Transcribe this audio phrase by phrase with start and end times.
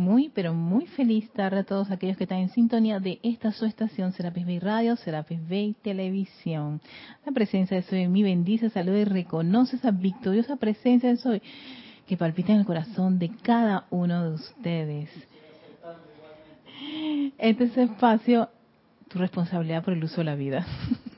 [0.00, 3.66] muy, pero muy feliz tarde a todos aquellos que están en sintonía de esta su
[3.66, 6.80] estación Serapis Bay Radio, Serapis Bay Televisión.
[7.24, 11.42] La presencia de Soy mí bendice, saluda y reconoce esa victoriosa presencia de Soy
[12.06, 15.10] que palpita en el corazón de cada uno de ustedes.
[17.36, 18.48] Este es espacio,
[19.08, 20.66] tu responsabilidad por el uso de la vida.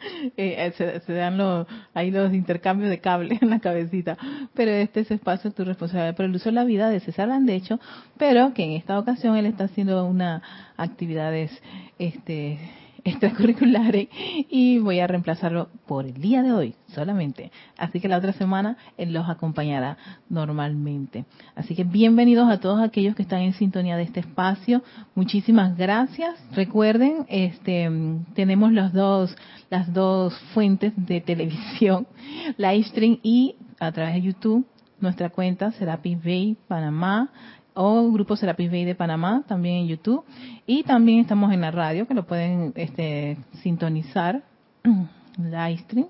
[0.36, 4.16] Eh, eh, se, dan los, ahí los intercambios de cable en la cabecita.
[4.54, 7.78] Pero este es espacio, tu responsabilidad por el uso de la vida de César Landecho,
[8.16, 10.42] pero que en esta ocasión él está haciendo una
[10.76, 11.50] actividades
[11.98, 12.58] este,
[13.04, 14.08] extracurriculares
[14.50, 17.50] y voy a reemplazarlo por el día de hoy solamente.
[17.76, 19.96] Así que la otra semana él los acompañará
[20.28, 21.24] normalmente.
[21.54, 24.82] Así que bienvenidos a todos aquellos que están en sintonía de este espacio.
[25.14, 26.34] Muchísimas gracias.
[26.52, 27.90] Recuerden, este,
[28.34, 29.36] tenemos los dos,
[29.70, 32.06] las dos fuentes de televisión,
[32.56, 34.66] Livestream y a través de YouTube.
[35.00, 37.30] Nuestra cuenta Serapis Bay Panamá
[37.82, 40.22] o Grupo Serapis Bay de Panamá, también en YouTube.
[40.66, 44.42] Y también estamos en la radio, que lo pueden este, sintonizar,
[45.38, 46.08] livestream,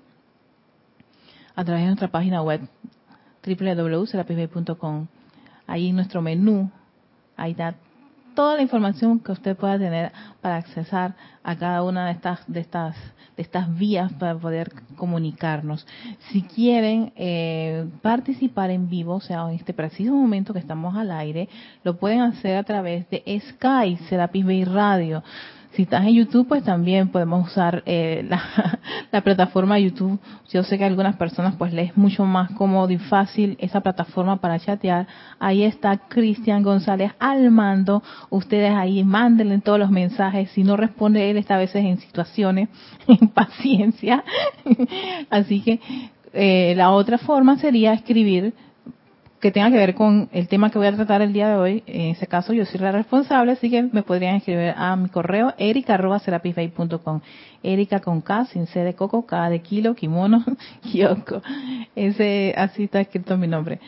[1.55, 2.67] a través de nuestra página web
[3.45, 5.07] www.serapisbay.com.
[5.65, 6.69] Ahí en nuestro menú,
[7.37, 7.75] ahí está
[8.33, 12.59] toda la información que usted pueda tener para accesar a cada una de estas de
[12.59, 12.95] estas
[13.35, 15.87] de estas vías para poder comunicarnos.
[16.29, 21.11] Si quieren eh, participar en vivo, o sea, en este preciso momento que estamos al
[21.11, 21.47] aire,
[21.83, 25.23] lo pueden hacer a través de Sky, Serapis Bay Radio.
[25.73, 28.27] Si estás en YouTube, pues también podemos usar eh,
[29.11, 30.19] la, plataforma YouTube.
[30.51, 33.79] Yo sé que a algunas personas pues les es mucho más cómodo y fácil esa
[33.79, 35.07] plataforma para chatear.
[35.39, 38.03] Ahí está Cristian González al mando.
[38.29, 40.51] Ustedes ahí mándenle todos los mensajes.
[40.51, 42.67] Si no responde él, está a veces en situaciones,
[43.07, 44.25] en paciencia.
[45.29, 45.79] Así que
[46.33, 48.53] eh, la otra forma sería escribir
[49.41, 51.83] que tenga que ver con el tema que voy a tratar el día de hoy.
[51.87, 55.53] En ese caso, yo soy la responsable, así que me podrían escribir a mi correo
[55.57, 57.21] erica.com.
[57.63, 60.45] Erika con K, sin C de coco, K de kilo, kimono,
[60.91, 61.41] kyoko.
[61.95, 63.79] Ese, así está escrito mi nombre.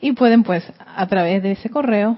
[0.00, 2.16] Y pueden, pues, a través de ese correo,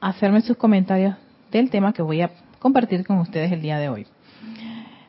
[0.00, 1.16] hacerme sus comentarios
[1.50, 4.06] del tema que voy a compartir con ustedes el día de hoy.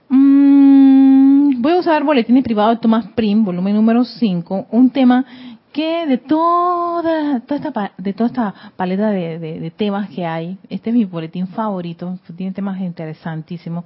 [0.07, 5.25] Mm, voy a usar Boletines Privados de Thomas Prim, volumen número 5, un tema
[5.73, 10.95] que de toda, toda esta, de toda esta paleta de, temas que hay, este es
[10.95, 13.83] mi boletín favorito, tiene temas interesantísimos.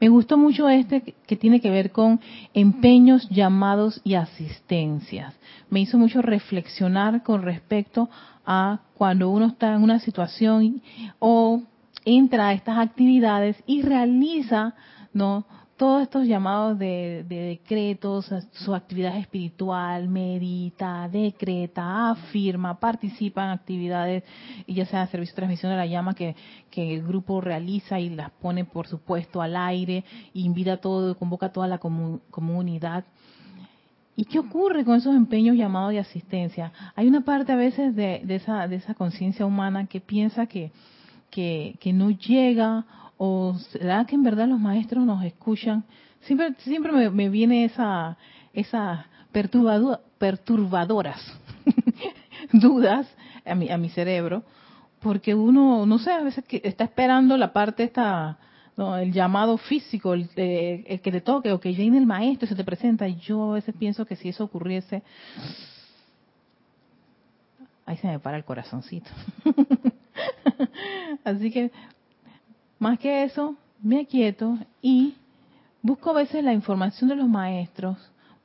[0.00, 2.20] Me gustó mucho este que tiene que ver con
[2.54, 5.34] empeños, llamados y asistencias.
[5.68, 8.08] Me hizo mucho reflexionar con respecto
[8.46, 10.80] a cuando uno está en una situación
[11.18, 11.62] o
[12.04, 14.74] entra a estas actividades y realiza,
[15.12, 15.44] ¿no?
[15.76, 24.24] Todos estos llamados de, decretos, su actividad espiritual, medita, decreta, afirma, participa en actividades,
[24.66, 26.34] y ya sea servicio de transmisión de la llama que,
[26.76, 30.04] el grupo realiza y las pone, por supuesto, al aire,
[30.34, 33.04] invita a todo, convoca a toda la comunidad.
[34.14, 36.72] ¿Y qué ocurre con esos empeños llamados de asistencia?
[36.94, 40.70] Hay una parte a veces de, esa, de esa conciencia humana que piensa que,
[41.30, 42.84] que, que no llega
[43.18, 45.84] ¿O será que en verdad los maestros nos escuchan?
[46.20, 48.16] Siempre, siempre me, viene esa,
[48.52, 51.20] esa perturbadoras
[52.52, 53.06] dudas
[53.44, 54.42] a mi, a mi cerebro,
[55.00, 58.38] porque uno, no sé, a veces que está esperando la parte esta,
[58.76, 62.48] no, el llamado físico, el, el, que te toque o que viene el maestro y
[62.48, 63.08] se te presenta.
[63.08, 65.02] Y yo a veces pienso que si eso ocurriese,
[67.86, 69.10] ahí se me para el corazoncito.
[71.24, 71.70] Así que
[72.78, 75.14] más que eso, me aquieto y
[75.82, 77.96] busco a veces la información de los maestros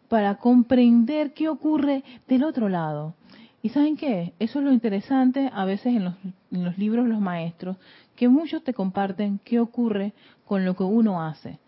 [0.08, 3.16] para comprender qué ocurre del otro lado.
[3.64, 4.34] ¿Y saben qué?
[4.40, 6.16] Eso es lo interesante a veces en los,
[6.52, 7.78] en los libros de los maestros,
[8.16, 10.14] que muchos te comparten qué ocurre
[10.46, 11.59] con lo que uno hace,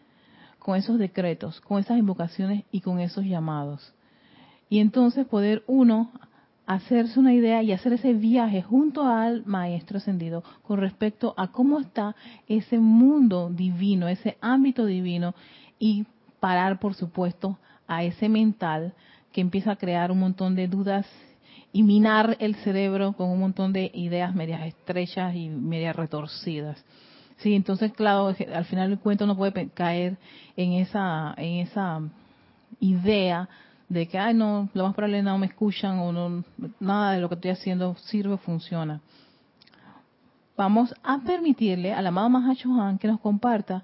[0.59, 3.93] con esos decretos, con esas invocaciones y con esos llamados.
[4.69, 6.11] Y entonces poder uno
[6.65, 11.79] hacerse una idea y hacer ese viaje junto al Maestro Ascendido con respecto a cómo
[11.79, 12.15] está
[12.47, 15.35] ese mundo divino, ese ámbito divino
[15.77, 16.05] y
[16.39, 17.57] parar, por supuesto,
[17.87, 18.93] a ese mental
[19.31, 21.05] que empieza a crear un montón de dudas
[21.73, 26.83] y minar el cerebro con un montón de ideas medias estrechas y medias retorcidas.
[27.37, 30.17] Sí, entonces, claro, al final del cuento no puede caer
[30.55, 32.01] en esa, en esa
[32.79, 33.49] idea
[33.93, 36.43] de que, ay, no, lo más probable no me escuchan o no,
[36.79, 39.01] nada de lo que estoy haciendo sirve o funciona.
[40.57, 43.83] Vamos a permitirle al amado Mahachohan que nos comparta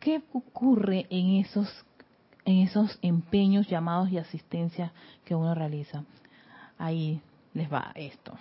[0.00, 1.68] qué ocurre en esos,
[2.44, 4.90] en esos empeños, llamados y asistencias
[5.24, 6.04] que uno realiza.
[6.78, 7.20] Ahí
[7.54, 8.34] les va esto.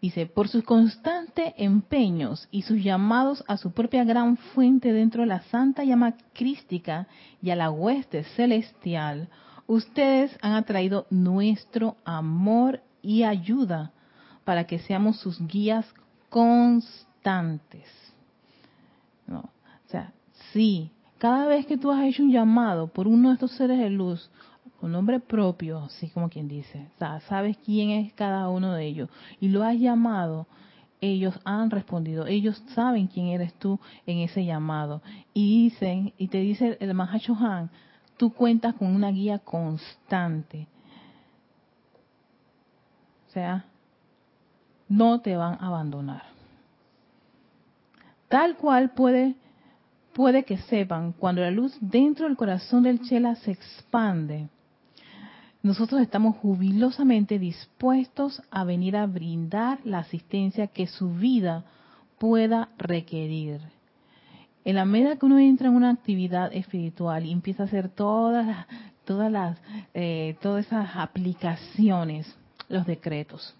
[0.00, 5.28] Dice, por sus constantes empeños y sus llamados a su propia gran fuente dentro de
[5.28, 7.08] la santa llama crística
[7.42, 9.28] y a la hueste celestial,
[9.66, 13.92] ustedes han atraído nuestro amor y ayuda
[14.44, 15.86] para que seamos sus guías
[16.28, 17.88] constantes.
[19.26, 19.40] ¿No?
[19.40, 20.12] O sea,
[20.52, 23.90] sí, cada vez que tú has hecho un llamado por uno de estos seres de
[23.90, 24.30] luz,
[24.80, 26.88] con nombre propio, así como quien dice,
[27.28, 29.08] sabes quién es cada uno de ellos
[29.40, 30.46] y lo has llamado,
[31.00, 35.02] ellos han respondido, ellos saben quién eres tú en ese llamado
[35.34, 37.70] y dicen y te dice el Han,
[38.16, 40.66] tú cuentas con una guía constante.
[43.28, 43.66] O sea,
[44.88, 46.22] no te van a abandonar.
[48.28, 49.36] Tal cual puede
[50.16, 54.48] puede que sepan, cuando la luz dentro del corazón del Chela se expande,
[55.66, 61.64] nosotros estamos jubilosamente dispuestos a venir a brindar la asistencia que su vida
[62.18, 63.60] pueda requerir.
[64.64, 68.66] En la medida que uno entra en una actividad espiritual y empieza a hacer todas
[69.04, 69.58] todas las,
[69.94, 72.32] eh, todas esas aplicaciones,
[72.68, 73.54] los decretos,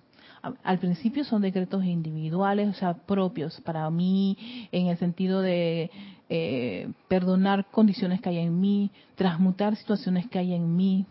[0.62, 5.90] al principio son decretos individuales, o sea, propios para mí, en el sentido de
[6.28, 11.04] eh, perdonar condiciones que hay en mí, transmutar situaciones que hay en mí,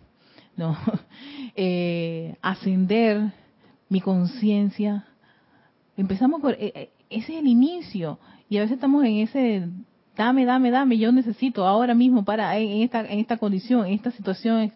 [0.58, 0.78] no,
[1.56, 3.34] eh, ascender
[3.90, 5.06] mi conciencia.
[5.98, 8.20] Empezamos por eh, ese es el inicio
[8.50, 9.70] y a veces estamos en ese
[10.16, 14.12] dame, dame, dame, yo necesito ahora mismo para en esta en esta condición, en esta
[14.12, 14.72] situación.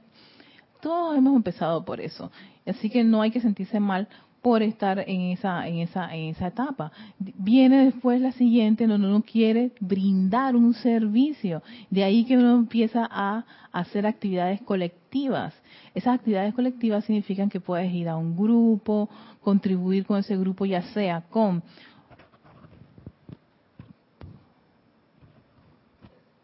[0.82, 2.32] Todos hemos empezado por eso,
[2.66, 4.08] así que no hay que sentirse mal
[4.42, 6.92] por estar en esa, en esa, en esa etapa.
[7.18, 11.62] Viene después la siguiente, donde uno quiere brindar un servicio.
[11.90, 15.54] De ahí que uno empieza a hacer actividades colectivas.
[15.94, 19.10] Esas actividades colectivas significan que puedes ir a un grupo,
[19.42, 21.64] contribuir con ese grupo, ya sea con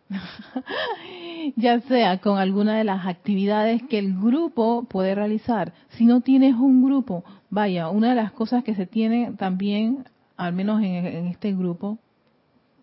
[1.55, 5.73] ya sea con alguna de las actividades que el grupo puede realizar.
[5.89, 10.05] Si no tienes un grupo, vaya, una de las cosas que se tiene también,
[10.37, 11.97] al menos en, este grupo,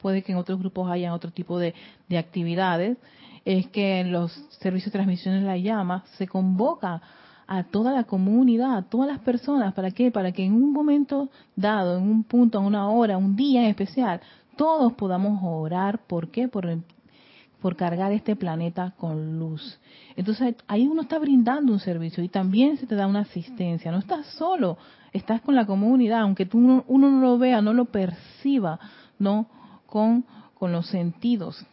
[0.00, 1.75] puede que en otros grupos haya otro tipo de,
[2.19, 2.99] actividades,
[3.44, 7.03] es que en los servicios de transmisión de la llama se convoca
[7.47, 10.11] a toda la comunidad, a todas las personas, ¿para qué?
[10.11, 13.69] Para que en un momento dado, en un punto, en una hora, un día en
[13.69, 14.21] especial,
[14.56, 15.99] todos podamos orar.
[16.06, 16.49] ¿Por qué?
[16.49, 16.67] Por
[17.62, 19.79] por cargar este planeta con luz.
[20.17, 23.93] Entonces ahí uno está brindando un servicio y también se te da una asistencia.
[23.93, 24.77] No estás solo,
[25.12, 28.81] estás con la comunidad, aunque tú uno no lo vea, no lo perciba,
[29.21, 29.47] no
[29.87, 30.25] con,
[30.55, 31.65] con los sentidos.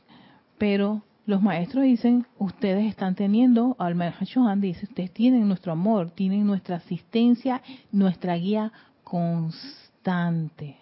[0.60, 3.96] Pero los maestros dicen, ustedes están teniendo, al
[4.34, 7.62] Johan dice, ustedes tienen nuestro amor, tienen nuestra asistencia,
[7.92, 8.72] nuestra guía
[9.04, 10.78] constante.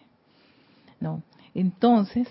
[1.01, 1.21] ¿No?
[1.53, 2.29] Entonces,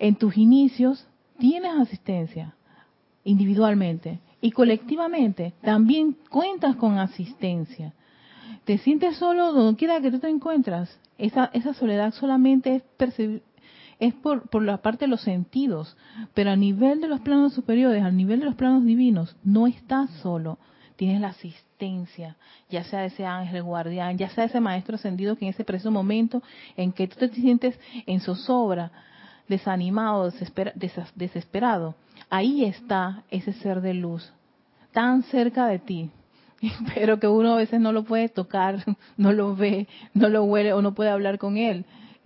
[0.00, 1.06] en tus inicios
[1.38, 2.56] tienes asistencia
[3.22, 7.94] individualmente y colectivamente también cuentas con asistencia.
[8.64, 10.98] Te sientes solo donde quiera que tú te encuentras.
[11.16, 13.42] Esa, esa soledad solamente es,
[14.02, 15.96] es por, por la parte de los sentidos,
[16.34, 20.10] pero a nivel de los planos superiores, a nivel de los planos divinos, no estás
[20.22, 20.58] solo.
[20.96, 22.36] Tienes la asistencia,
[22.68, 26.42] ya sea ese ángel guardián, ya sea ese maestro ascendido que en ese preciso momento
[26.76, 28.90] en que tú te sientes en zozobra,
[29.46, 30.32] desanimado,
[31.14, 31.94] desesperado,
[32.28, 34.32] ahí está ese ser de luz,
[34.90, 36.10] tan cerca de ti,
[36.96, 38.84] pero que uno a veces no lo puede tocar,
[39.16, 41.84] no lo ve, no lo huele o no puede hablar con él.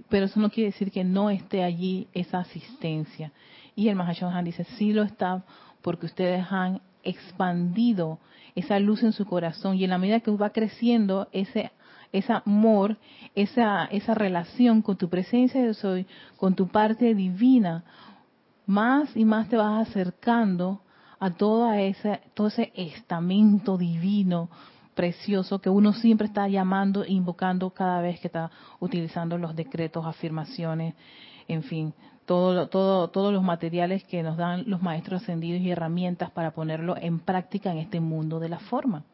[0.08, 3.32] Pero eso no quiere decir que no esté allí esa asistencia.
[3.74, 5.44] Y el Han dice, sí lo está,
[5.82, 8.18] porque ustedes han expandido
[8.54, 11.70] esa luz en su corazón y en la medida que va creciendo ese
[12.12, 12.96] ese amor,
[13.34, 17.84] esa, esa relación con tu presencia de soy, con tu parte divina,
[18.66, 20.80] más y más te vas acercando
[21.18, 24.48] a toda esa, todo ese estamento divino,
[24.96, 28.50] precioso, que uno siempre está llamando e invocando cada vez que está
[28.80, 30.94] utilizando los decretos, afirmaciones,
[31.46, 36.30] en fin, todo, todo, todos los materiales que nos dan los maestros ascendidos y herramientas
[36.30, 39.04] para ponerlo en práctica en este mundo de la forma.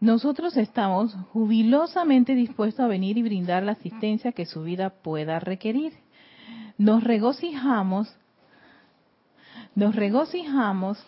[0.00, 5.92] Nosotros estamos jubilosamente dispuestos a venir y brindar la asistencia que su vida pueda requerir.
[6.80, 8.08] Nos regocijamos,
[9.74, 10.98] nos regocijamos,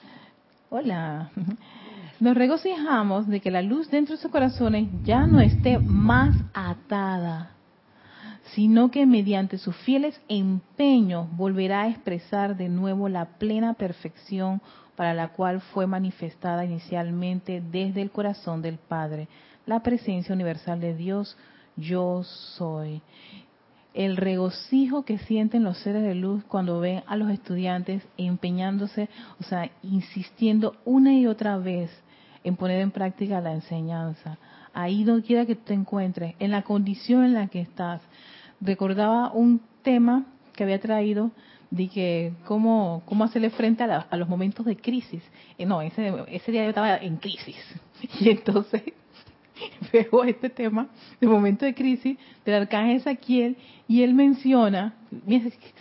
[0.69, 1.31] hola,
[2.21, 7.53] nos regocijamos de que la luz dentro de sus corazones ya no esté más atada,
[8.55, 14.61] sino que mediante sus fieles empeños volverá a expresar de nuevo la plena perfección
[14.95, 19.27] para la cual fue manifestada inicialmente desde el corazón del Padre,
[19.65, 21.35] la presencia universal de Dios,
[21.79, 23.01] yo soy.
[23.95, 29.09] El regocijo que sienten los seres de luz cuando ven a los estudiantes empeñándose,
[29.39, 31.91] o sea, insistiendo una y otra vez
[32.45, 34.39] en poner en práctica la enseñanza.
[34.73, 38.01] Ahí donde quiera que te encuentres, en la condición en la que estás.
[38.61, 41.31] Recordaba un tema que había traído
[41.71, 45.23] de que cómo, cómo hacerle frente a, a los momentos de crisis.
[45.59, 47.57] Eh, no, ese, ese día yo estaba en crisis.
[48.21, 48.83] Y entonces
[49.93, 50.89] veo este tema
[51.21, 53.57] de momento de crisis del arcángel Ezequiel
[53.89, 54.95] y él menciona,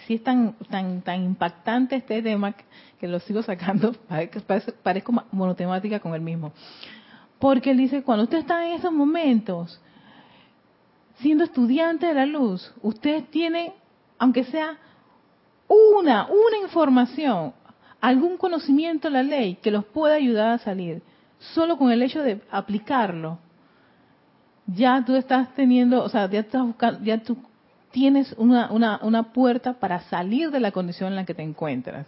[0.05, 2.53] si es tan, tan, tan impactante este tema
[2.99, 3.93] que lo sigo sacando,
[4.83, 6.51] parezco monotemática con el mismo.
[7.39, 9.81] Porque él dice, cuando usted está en esos momentos,
[11.15, 13.73] siendo estudiante de la luz, usted tiene,
[14.19, 14.77] aunque sea
[15.67, 17.53] una, una información,
[17.99, 21.01] algún conocimiento de la ley que los pueda ayudar a salir,
[21.39, 23.39] solo con el hecho de aplicarlo,
[24.75, 27.37] ya tú estás teniendo, o sea, ya estás buscando, ya tú
[27.91, 32.07] tienes una, una, una puerta para salir de la condición en la que te encuentras.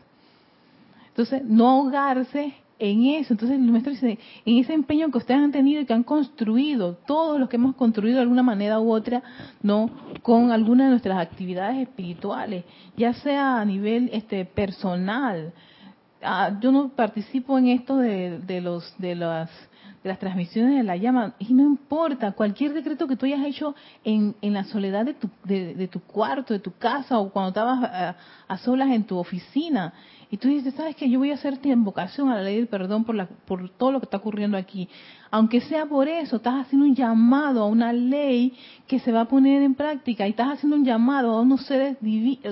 [1.09, 3.33] Entonces, no ahogarse en eso.
[3.33, 6.97] Entonces, el maestro dice, en ese empeño que ustedes han tenido y que han construido,
[7.05, 9.21] todos los que hemos construido de alguna manera u otra,
[9.61, 9.89] no,
[10.21, 12.65] con alguna de nuestras actividades espirituales,
[12.97, 15.53] ya sea a nivel este personal.
[16.21, 19.49] Ah, yo no participo en esto de, de los de las
[20.03, 23.73] de las transmisiones de la llama, y no importa, cualquier decreto que tú hayas hecho
[24.03, 27.83] en, en la soledad de tu, de, tu cuarto, de tu casa, o cuando estabas
[27.83, 28.15] a,
[28.47, 29.93] a, solas en tu oficina,
[30.29, 33.03] y tú dices, ¿sabes que Yo voy a hacerte invocación a la ley del perdón
[33.03, 34.89] por, la, por todo lo que está ocurriendo aquí.
[35.29, 38.53] Aunque sea por eso, estás haciendo un llamado a una ley
[38.87, 41.97] que se va a poner en práctica y estás haciendo un llamado a unos seres,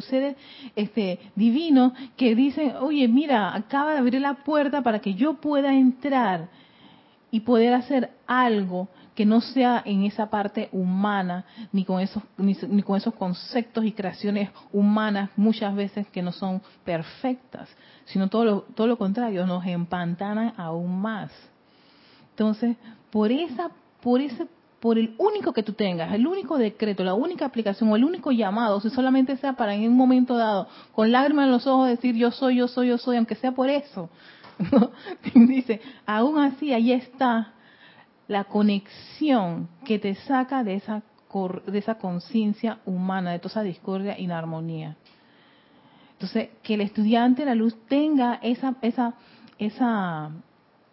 [0.08, 0.36] seres
[0.76, 5.74] este, divinos que dicen, oye, mira, acaba de abrir la puerta para que yo pueda
[5.74, 6.50] entrar
[7.32, 12.82] y poder hacer algo que no sea en esa parte humana, ni con esos, ni,
[12.82, 17.70] con esos conceptos y creaciones humanas muchas veces que no son perfectas,
[18.06, 21.32] sino todo lo, todo lo contrario, nos empantanan aún más.
[22.32, 22.78] Entonces,
[23.12, 23.72] por esa,
[24.02, 24.48] por ese,
[24.80, 28.32] por el único que tú tengas, el único decreto, la única aplicación o el único
[28.32, 32.16] llamado, si solamente sea para en un momento dado, con lágrimas en los ojos decir
[32.16, 34.10] yo soy, yo soy, yo soy, aunque sea por eso,
[35.36, 37.54] Dice, aún así ahí está
[38.28, 41.04] la conexión que te saca de esa
[41.66, 44.98] de esa conciencia humana, de toda esa discordia y armonía.
[46.14, 49.14] Entonces, que el estudiante de la luz tenga esa esa
[49.58, 50.32] esa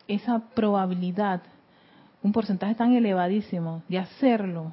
[0.07, 1.43] esa probabilidad,
[2.23, 4.73] un porcentaje tan elevadísimo de hacerlo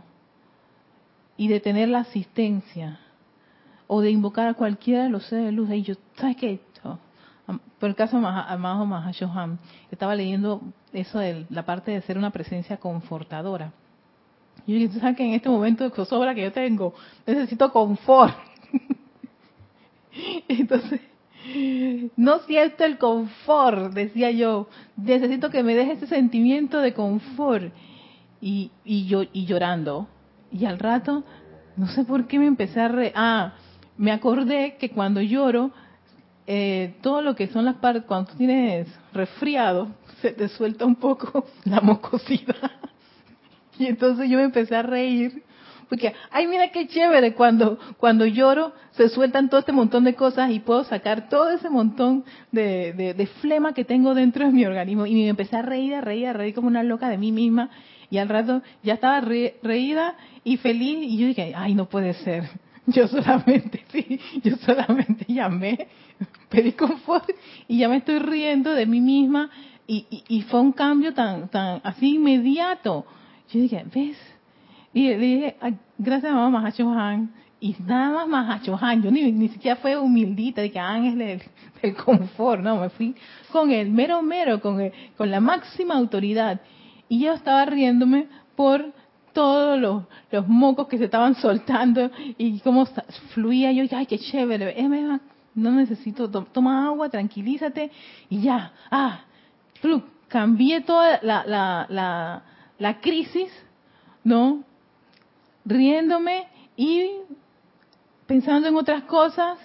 [1.36, 3.00] y de tener la asistencia
[3.88, 5.70] o de invocar a cualquiera de los seres de luz.
[5.72, 6.60] Y yo, ¿sabes qué?
[7.80, 9.60] Por el caso Amado Mahashohan,
[9.92, 10.62] estaba leyendo
[10.94, 13.72] eso de la parte de ser una presencia confortadora.
[14.66, 16.94] Y yo dije, ¿sabes que en este momento de zozobra que yo tengo,
[17.28, 18.36] necesito confort?
[20.48, 21.02] Entonces,
[22.16, 27.72] no siento el confort, decía yo, necesito que me deje ese sentimiento de confort.
[28.42, 30.08] Y, y yo y llorando.
[30.52, 31.24] Y al rato,
[31.78, 33.12] no sé por qué me empecé a re...
[33.16, 33.54] Ah,
[33.98, 35.72] me acordé que cuando lloro,
[36.48, 39.90] eh, todo lo que son las partes, cuando tienes resfriado,
[40.22, 42.72] se te suelta un poco la mucosidad.
[43.78, 45.44] Y entonces yo me empecé a reír,
[45.90, 50.50] porque, ay, mira qué chévere, cuando, cuando lloro se sueltan todo este montón de cosas
[50.52, 52.24] y puedo sacar todo ese montón
[52.54, 55.06] de, de, flema que tengo dentro de mi organismo.
[55.06, 57.70] Y me empecé a reír, a reír, a reír como una loca de mí misma.
[58.10, 62.50] Y al rato ya estaba reída y feliz y yo dije, ay, no puede ser.
[62.88, 65.88] Yo solamente, sí, yo solamente llamé,
[66.50, 67.30] pedí confort
[67.68, 69.50] y ya me estoy riendo de mí misma
[69.88, 73.06] y, y, fue un cambio tan, tan así inmediato.
[73.52, 74.18] Yo dije, ¿ves?
[74.94, 75.56] Y le dije,
[75.98, 77.32] gracias a mamá Han.
[77.60, 79.04] Y nada más Han.
[79.04, 81.44] Yo ni, ni siquiera fue humildita de que Han es
[81.84, 82.64] el, confort.
[82.64, 83.16] No, me fui
[83.52, 86.62] con el mero mero, con, el, con la máxima autoridad.
[87.08, 88.92] Y yo estaba riéndome por
[89.36, 92.88] todos los, los mocos que se estaban soltando y cómo
[93.34, 93.72] fluía.
[93.72, 94.76] Yo ay, qué chévere,
[95.54, 97.92] no necesito, toma agua, tranquilízate
[98.30, 98.72] y ya.
[98.90, 99.26] Ah,
[100.28, 102.44] cambié toda la, la, la,
[102.80, 103.52] la crisis,
[104.24, 104.64] ¿no?
[105.66, 107.10] Riéndome y
[108.26, 109.60] pensando en otras cosas,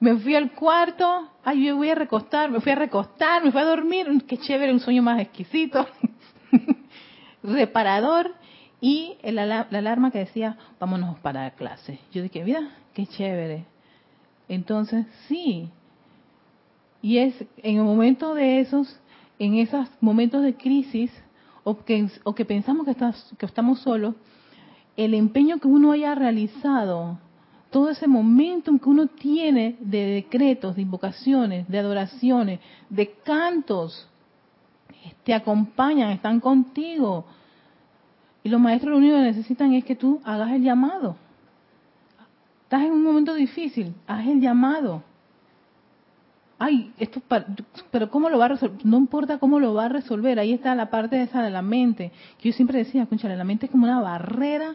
[0.00, 3.60] me fui al cuarto, ay, yo voy a recostar, me fui a recostar, me fui
[3.60, 5.86] a dormir, qué chévere, un sueño más exquisito,
[7.42, 8.34] reparador,
[8.86, 12.00] y la alarma que decía, vámonos para la clase.
[12.12, 13.64] Yo dije, mira, qué chévere.
[14.46, 15.70] Entonces, sí.
[17.00, 19.00] Y es en el momento de esos,
[19.38, 21.10] en esos momentos de crisis,
[21.62, 24.16] o que, o que pensamos que, estás, que estamos solos,
[24.98, 27.18] el empeño que uno haya realizado,
[27.70, 32.60] todo ese momentum que uno tiene de decretos, de invocaciones, de adoraciones,
[32.90, 34.06] de cantos,
[35.24, 37.24] te acompañan, están contigo.
[38.44, 41.16] Y los maestros lo único que necesitan es que tú hagas el llamado.
[42.64, 45.02] Estás en un momento difícil, haz el llamado.
[46.58, 47.20] Ay, esto,
[47.90, 48.84] pero ¿cómo lo va a resolver?
[48.84, 52.12] No importa cómo lo va a resolver, ahí está la parte esa de la mente.
[52.38, 54.74] Que yo siempre decía, escúchale, la mente es como una barrera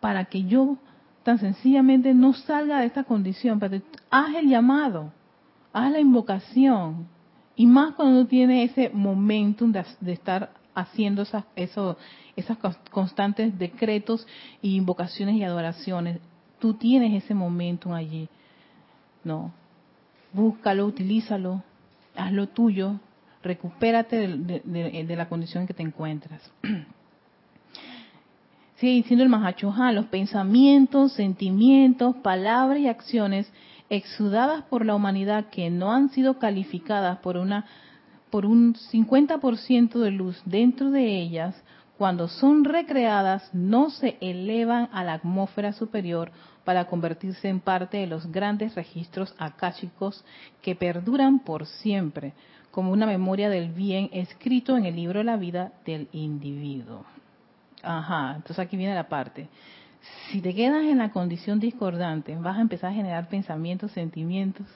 [0.00, 0.78] para que yo
[1.22, 3.58] tan sencillamente no salga de esta condición.
[3.58, 5.12] Pero haz el llamado,
[5.72, 7.08] haz la invocación.
[7.56, 11.96] Y más cuando uno tiene ese momentum de, estar haciendo esas, eso,
[12.36, 12.58] esas
[12.90, 14.26] constantes decretos
[14.62, 16.20] y invocaciones y adoraciones.
[16.60, 18.28] Tú tienes ese momentum allí.
[19.24, 19.50] No,
[20.32, 21.64] búscalo, utilízalo,
[22.14, 23.00] hazlo tuyo,
[23.42, 26.40] recupérate de, la condición en que te encuentras.
[28.76, 33.50] Sigue diciendo el Mahachohan, los pensamientos, sentimientos, palabras y acciones
[33.88, 37.64] exudadas por la humanidad que no han sido calificadas por una
[38.36, 41.54] por un 50% de luz dentro de ellas,
[41.96, 46.30] cuando son recreadas, no se elevan a la atmósfera superior
[46.62, 50.22] para convertirse en parte de los grandes registros akáshicos
[50.60, 52.34] que perduran por siempre,
[52.70, 57.06] como una memoria del bien escrito en el libro de la vida del individuo.
[57.82, 59.48] Ajá, entonces aquí viene la parte.
[60.30, 64.66] Si te quedas en la condición discordante, vas a empezar a generar pensamientos, sentimientos,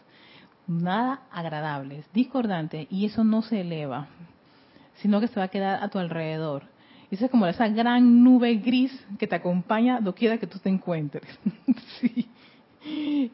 [0.71, 4.09] nada agradables, discordantes, y eso no se eleva,
[4.97, 6.65] sino que se va a quedar a tu alrededor
[7.11, 11.25] esa es como esa gran nube gris que te acompaña doquiera que tú te encuentres.
[12.01, 12.29] sí.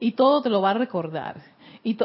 [0.01, 1.43] Y todo te lo va a recordar.
[1.83, 1.97] Y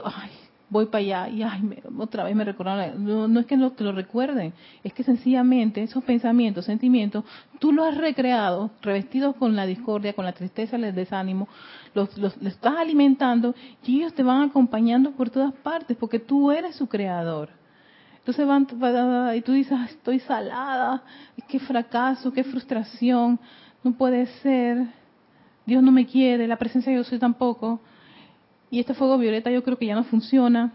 [0.72, 1.62] voy para allá y ay,
[2.00, 3.32] otra vez me recordaron.
[3.32, 7.26] No, es que no te lo recuerden, es que sencillamente esos pensamientos, sentimientos,
[7.60, 11.48] tú los has recreado, revestidos con la discordia, con la tristeza, el desánimo,
[11.94, 16.52] los, los, los estás alimentando y ellos te van acompañando por todas partes porque tú
[16.52, 17.50] eres su creador.
[18.20, 18.68] Entonces van
[19.36, 21.04] y tú dices, estoy salada,
[21.50, 23.40] qué fracaso, qué frustración,
[23.84, 24.86] no puede ser,
[25.66, 27.82] Dios no me quiere, la presencia de Dios soy tampoco,
[28.72, 30.74] y este fuego violeta yo creo que ya no funciona.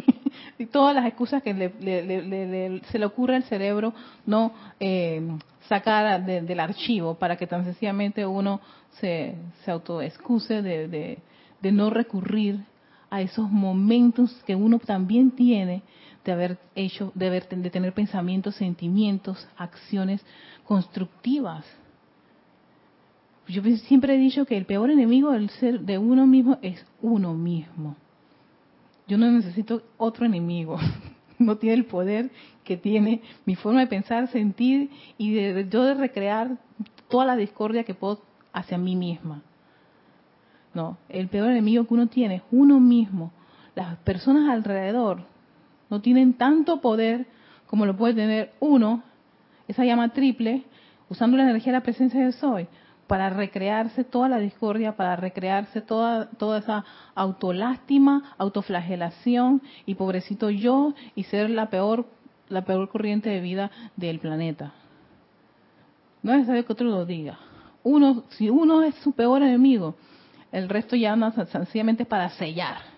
[0.58, 3.92] y todas las excusas que se le ocurre al cerebro
[4.24, 5.20] no eh,
[5.68, 8.60] sacar del archivo para que tan sencillamente uno
[8.92, 11.18] se, se autoexcuse de,
[11.60, 12.60] de no recurrir
[13.10, 15.82] a esos momentos que uno también tiene
[16.24, 20.24] de haber hecho, de, haber, de tener pensamientos, sentimientos, acciones
[20.64, 21.64] constructivas.
[23.48, 27.34] Yo siempre he dicho que el peor enemigo del ser de uno mismo es uno
[27.34, 27.96] mismo.
[29.08, 30.78] Yo no necesito otro enemigo.
[31.38, 32.30] No tiene el poder
[32.62, 36.56] que tiene mi forma de pensar, sentir y de, yo de recrear
[37.08, 39.42] toda la discordia que puedo hacia mí misma.
[40.72, 43.32] No, el peor enemigo que uno tiene es uno mismo.
[43.74, 45.24] Las personas alrededor
[45.90, 47.26] no tienen tanto poder
[47.66, 49.02] como lo puede tener uno,
[49.66, 50.62] esa llama triple,
[51.08, 52.68] usando la energía de la presencia de Soy,
[53.12, 56.82] para recrearse toda la discordia, para recrearse toda, toda esa
[57.14, 62.06] autolástima, autoflagelación y pobrecito yo y ser la peor,
[62.48, 64.72] la peor corriente de vida del planeta.
[66.22, 67.38] No es necesario que otro lo diga.
[67.82, 69.94] Uno, si uno es su peor enemigo,
[70.50, 72.91] el resto ya no sencillamente para sellar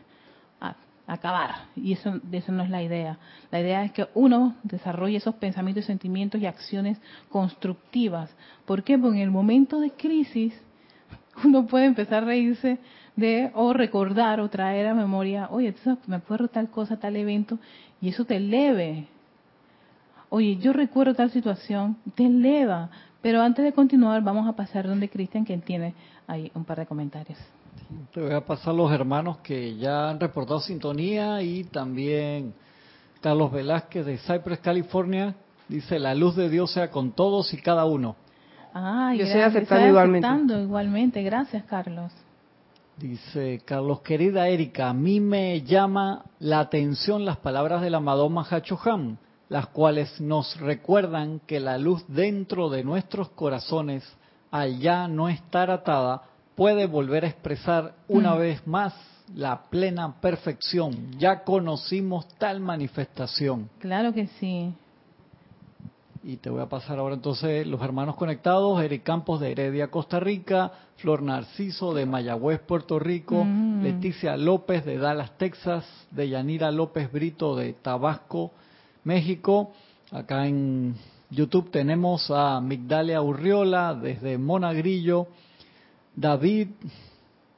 [1.07, 1.67] acabar.
[1.77, 3.19] Y eso, eso no es la idea.
[3.51, 8.35] La idea es que uno desarrolle esos pensamientos, sentimientos y acciones constructivas.
[8.65, 8.99] ¿Por qué?
[8.99, 10.55] Porque en el momento de crisis
[11.45, 12.79] uno puede empezar a reírse
[13.17, 15.75] de o recordar o traer a memoria, oye,
[16.07, 17.59] me acuerdo tal cosa, tal evento,
[18.01, 19.07] y eso te eleve.
[20.31, 22.91] Oye, yo recuerdo tal situación, te eleva.
[23.23, 25.95] Pero antes de continuar, vamos a pasar donde Cristian, quien tiene
[26.27, 27.39] ahí un par de comentarios.
[28.13, 32.55] Te voy a pasar los hermanos que ya han reportado sintonía y también
[33.21, 35.35] Carlos Velázquez de Cypress, California,
[35.69, 38.17] dice la luz de Dios sea con todos y cada uno.
[38.73, 40.63] Ah, yo estoy aceptando, igualmente.
[40.63, 41.23] igualmente.
[41.23, 42.13] Gracias, Carlos.
[42.97, 49.19] Dice Carlos, querida Erika, a mí me llama la atención las palabras del amado Mahachohan,
[49.49, 54.05] las cuales nos recuerdan que la luz dentro de nuestros corazones,
[54.51, 56.23] al ya no estar atada,
[56.55, 58.39] puede volver a expresar una mm.
[58.39, 58.95] vez más
[59.35, 61.13] la plena perfección.
[61.19, 63.69] Ya conocimos tal manifestación.
[63.79, 64.73] Claro que sí.
[66.23, 70.19] Y te voy a pasar ahora entonces los hermanos conectados, Eric Campos de Heredia, Costa
[70.21, 73.83] Rica, Flor Narciso de Mayagüez, Puerto Rico, Mm.
[73.83, 78.53] Leticia López de Dallas, Texas, de Yanira López Brito de Tabasco,
[79.05, 79.73] México.
[80.13, 80.95] Acá en
[81.29, 85.27] YouTube tenemos a Migdalia Urriola desde Monagrillo,
[86.17, 86.69] David,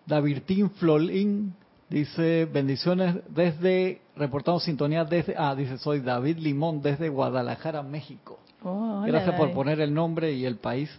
[0.06, 1.54] Davirtín Flolín,
[1.88, 8.38] dice bendiciones desde, reportando sintonía desde, ah, dice soy David Limón desde Guadalajara, México.
[8.62, 9.54] Oh, hola, Gracias por David.
[9.54, 10.90] poner el nombre y el país.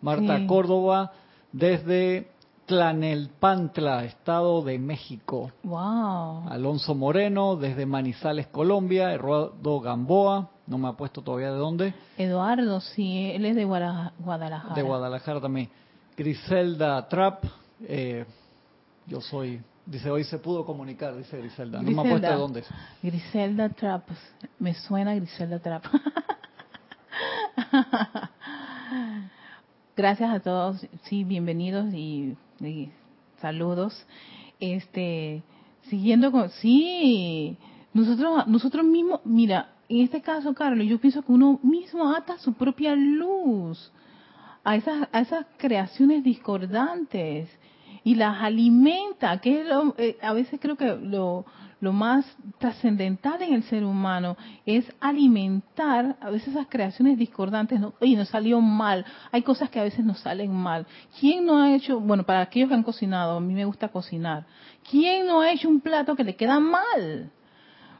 [0.00, 0.46] Marta Sí.
[0.46, 1.12] Córdoba
[1.52, 2.28] desde
[2.66, 5.52] Tlanelpantla, Estado de México.
[5.62, 6.48] Wow.
[6.48, 9.12] Alonso Moreno desde Manizales, Colombia.
[9.14, 11.94] Eduardo Gamboa, no me ha puesto todavía de dónde.
[12.18, 14.74] Eduardo, sí, él es de Guadalajara.
[14.74, 15.68] De Guadalajara también.
[16.16, 17.44] Griselda Trapp,
[17.82, 18.24] eh,
[19.06, 21.82] yo soy, dice hoy se pudo comunicar, dice Griselda.
[21.82, 22.68] No me ha puesto de dónde es.
[23.02, 24.08] Griselda Trapp.
[24.58, 25.86] Me suena Griselda Trapp.
[29.96, 32.90] Gracias a todos, sí, bienvenidos y, y
[33.40, 34.06] saludos.
[34.60, 35.42] Este,
[35.88, 37.56] siguiendo con, sí,
[37.92, 42.54] nosotros, nosotros mismos, mira, en este caso, Carlos, yo pienso que uno mismo ata su
[42.54, 43.92] propia luz
[44.64, 47.48] a esas, a esas creaciones discordantes
[48.02, 51.46] y las alimenta, que es lo, eh, a veces creo que lo,
[51.80, 52.24] lo más
[52.58, 57.78] trascendental en el ser humano es alimentar a veces esas creaciones discordantes.
[57.78, 57.94] ¿no?
[58.00, 60.86] Oye, nos salió mal, hay cosas que a veces nos salen mal.
[61.20, 64.46] ¿Quién no ha hecho, bueno, para aquellos que han cocinado, a mí me gusta cocinar,
[64.90, 67.30] ¿quién no ha hecho un plato que le queda mal?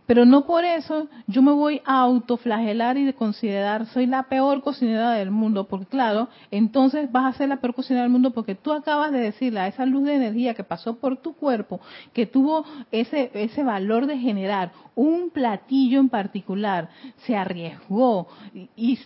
[0.06, 4.62] Pero no por eso yo me voy a autoflagelar y de considerar soy la peor
[4.62, 8.54] cocinera del mundo, porque claro, entonces vas a ser la peor cocinera del mundo porque
[8.54, 11.80] tú acabas de decirle a esa luz de energía que pasó por tu cuerpo,
[12.12, 16.90] que tuvo ese, ese valor de generar un platillo en particular,
[17.24, 18.28] se arriesgó
[18.76, 18.98] y,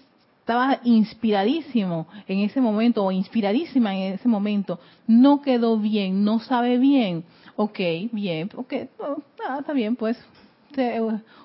[0.48, 6.78] estaba inspiradísimo en ese momento o inspiradísima en ese momento, no quedó bien, no sabe
[6.78, 7.22] bien,
[7.54, 7.78] ok,
[8.12, 10.16] bien, ok, está bien, pues
[10.78, 11.00] este,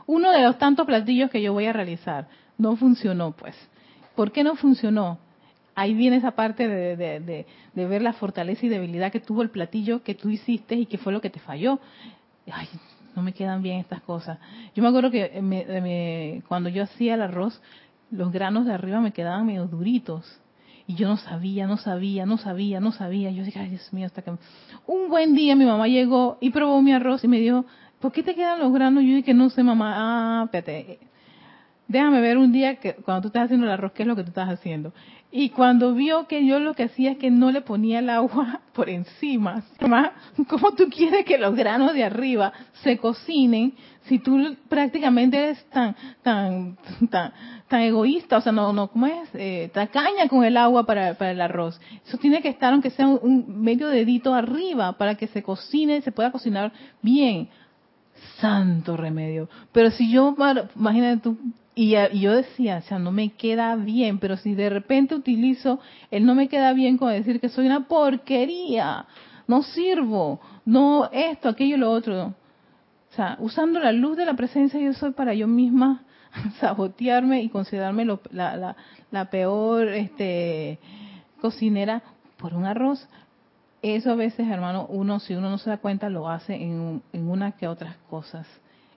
[0.06, 2.28] uno de los tantos platillos que yo voy a realizar.
[2.58, 3.56] No funcionó, pues.
[4.15, 5.17] ¿Por qué no funcionó?
[5.76, 10.04] Ahí viene esa parte de, de, ver la fortaleza y debilidad que tuvo el platillo
[10.04, 11.80] que tú hiciste y que fue lo que te falló.
[12.52, 12.67] Ay,
[13.15, 14.38] no me quedan bien estas cosas.
[14.76, 17.60] Yo me acuerdo que me, me, cuando yo hacía el arroz,
[18.12, 20.39] los granos de arriba me quedaban medio duritos.
[20.86, 23.32] Y yo no sabía, no sabía, no sabía, no sabía.
[23.32, 24.32] Yo dije, ay Dios mío, hasta que...
[24.86, 27.65] Un buen día mi mamá llegó y probó mi arroz y me dijo,
[28.04, 29.02] ¿por qué te quedan los granos?
[29.02, 31.00] Yo dije, no sé, mamá, ah, espérate,
[31.88, 34.24] déjame ver un día que cuando tú estás haciendo el arroz, qué es lo que
[34.24, 34.92] tú estás haciendo.
[35.32, 38.60] Y cuando vio que yo lo que hacía es que no le ponía el agua
[38.74, 40.12] por encima, mamá,
[40.50, 42.52] ¿cómo tú quieres que los granos de arriba
[42.84, 46.78] se cocinen si tú prácticamente eres tan, tan,
[47.10, 47.32] tan,
[47.70, 49.30] tan egoísta, o sea, no, no, ¿cómo es?
[49.34, 51.80] Eh, tacaña con el agua para, para el arroz.
[52.06, 56.02] Eso tiene que estar, aunque sea un, un medio dedito arriba, para que se cocine,
[56.02, 57.48] se pueda cocinar bien
[58.40, 59.50] santo remedio.
[59.72, 60.36] Pero si yo,
[60.76, 61.38] imagínate tú,
[61.76, 65.80] y, yo decía, o sea, no me queda bien, pero si de repente utilizo
[66.12, 69.06] el no me queda bien con decir que soy una porquería,
[69.48, 72.28] no sirvo, no esto, aquello, lo otro.
[73.12, 76.04] O sea, usando la luz de la presencia yo soy para yo misma
[76.60, 78.76] sabotearme y considerarme lo, la, la,
[79.12, 80.80] la peor este,
[81.42, 82.04] cocinera
[82.38, 83.08] por un arroz,
[83.84, 87.30] eso a veces, hermano, uno, si uno no se da cuenta, lo hace en, en
[87.30, 88.48] una que otras cosas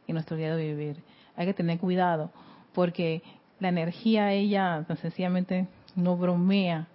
[0.07, 1.03] en nuestro día de vivir.
[1.35, 2.31] Hay que tener cuidado,
[2.73, 3.21] porque
[3.59, 6.87] la energía, ella tan sencillamente no bromea,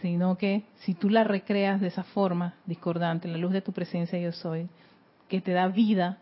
[0.00, 4.18] sino que si tú la recreas de esa forma discordante, la luz de tu presencia
[4.18, 4.68] yo soy,
[5.28, 6.16] que te da vida,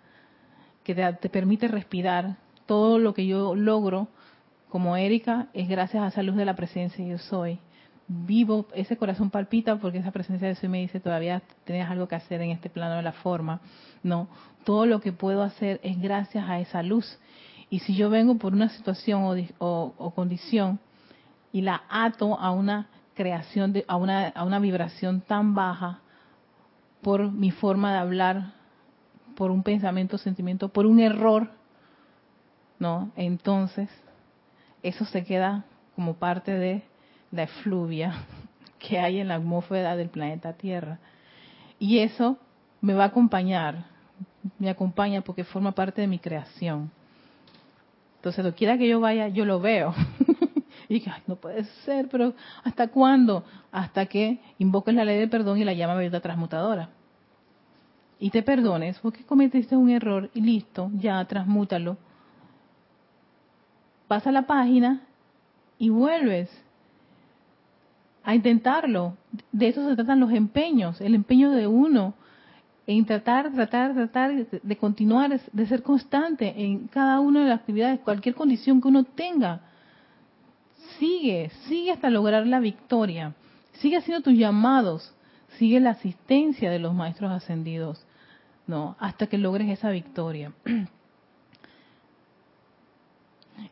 [0.82, 4.08] que te, te permite respirar, todo lo que yo logro
[4.68, 7.60] como Erika es gracias a esa luz de la presencia yo soy
[8.12, 12.16] vivo, ese corazón palpita porque esa presencia de Dios me dice, todavía tienes algo que
[12.16, 13.60] hacer en este plano de la forma.
[14.02, 14.28] No,
[14.64, 17.18] todo lo que puedo hacer es gracias a esa luz.
[17.70, 20.80] Y si yo vengo por una situación o, o, o condición
[21.52, 26.00] y la ato a una creación, de, a, una, a una vibración tan baja
[27.02, 28.54] por mi forma de hablar,
[29.36, 31.48] por un pensamiento, sentimiento, por un error,
[32.80, 33.12] ¿no?
[33.14, 33.88] Entonces,
[34.82, 36.89] eso se queda como parte de
[37.30, 38.14] la efluvia
[38.78, 40.98] que hay en la atmósfera del planeta Tierra.
[41.78, 42.38] Y eso
[42.80, 43.86] me va a acompañar,
[44.58, 46.90] me acompaña porque forma parte de mi creación.
[48.16, 49.94] Entonces, lo quiera que yo vaya, yo lo veo.
[50.88, 53.44] y que, no puede ser, pero ¿hasta cuándo?
[53.72, 56.90] Hasta que invoques la ley del perdón y la llama verdad transmutadora.
[58.18, 61.96] Y te perdones porque cometiste un error y listo, ya transmútalo.
[64.08, 65.02] Pasa la página
[65.78, 66.50] y vuelves
[68.22, 69.16] a intentarlo.
[69.52, 72.14] De eso se tratan los empeños, el empeño de uno
[72.86, 78.00] en tratar, tratar, tratar de continuar, de ser constante en cada una de las actividades,
[78.00, 79.60] cualquier condición que uno tenga.
[80.98, 83.34] Sigue, sigue hasta lograr la victoria.
[83.74, 85.14] Sigue haciendo tus llamados,
[85.58, 88.04] sigue la asistencia de los maestros ascendidos,
[88.66, 90.52] no, hasta que logres esa victoria.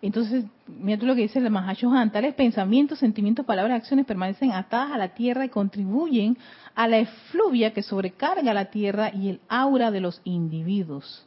[0.00, 4.92] Entonces, mira tú lo que dice el Mahashohan, tales pensamientos, sentimientos, palabras, acciones permanecen atadas
[4.92, 6.38] a la tierra y contribuyen
[6.74, 11.26] a la efluvia que sobrecarga la tierra y el aura de los individuos.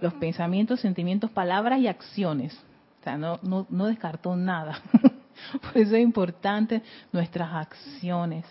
[0.00, 2.54] Los pensamientos, sentimientos, palabras y acciones.
[3.00, 4.80] O sea, no, no, no descartó nada.
[5.62, 8.44] Por eso es importante nuestras acciones,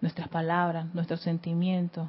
[0.00, 2.08] nuestras palabras, nuestros sentimientos,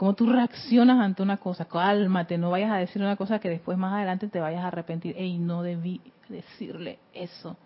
[0.00, 1.66] cómo tú reaccionas ante una cosa.
[1.66, 5.14] Cálmate, no vayas a decir una cosa que después más adelante te vayas a arrepentir.
[5.18, 7.58] Ey, no debí decirle eso.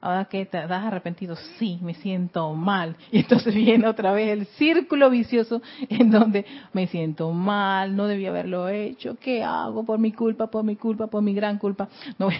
[0.00, 2.94] Ahora que te has arrepentido, sí, me siento mal.
[3.10, 8.26] Y entonces viene otra vez el círculo vicioso en donde me siento mal, no debí
[8.26, 9.84] haberlo hecho, ¿qué hago?
[9.84, 11.88] Por mi culpa, por mi culpa, por mi gran culpa.
[12.16, 12.28] No.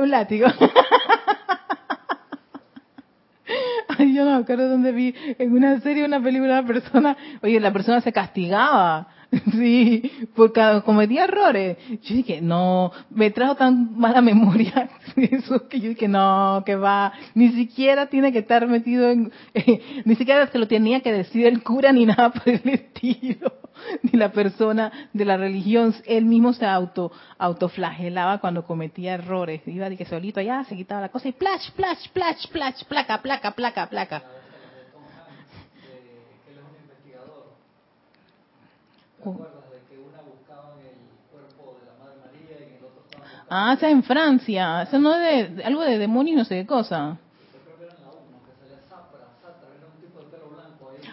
[0.00, 0.46] un látigo.
[4.14, 7.72] yo no me acuerdo dónde vi en una serie, una película, una persona, oye, la
[7.72, 9.08] persona se castigaba,
[9.52, 11.76] sí, porque cometía errores.
[12.02, 17.12] Yo dije, no, me trajo tan mala memoria eso que yo dije, no, que va,
[17.34, 19.32] ni siquiera tiene que estar metido en,
[20.04, 23.52] ni siquiera que lo tenía que decir el cura ni nada por el estilo,
[24.02, 29.88] ni la persona de la religión, él mismo se auto autoflagelaba cuando cometía errores, iba
[29.88, 33.50] de que solito allá se quitaba la cosa y plash, plash, plash, plash, placa, placa,
[33.52, 34.22] placa, placa.
[43.48, 44.82] Ah, está en Francia.
[44.82, 47.18] Eso no es de, algo de demonio no sé qué cosa.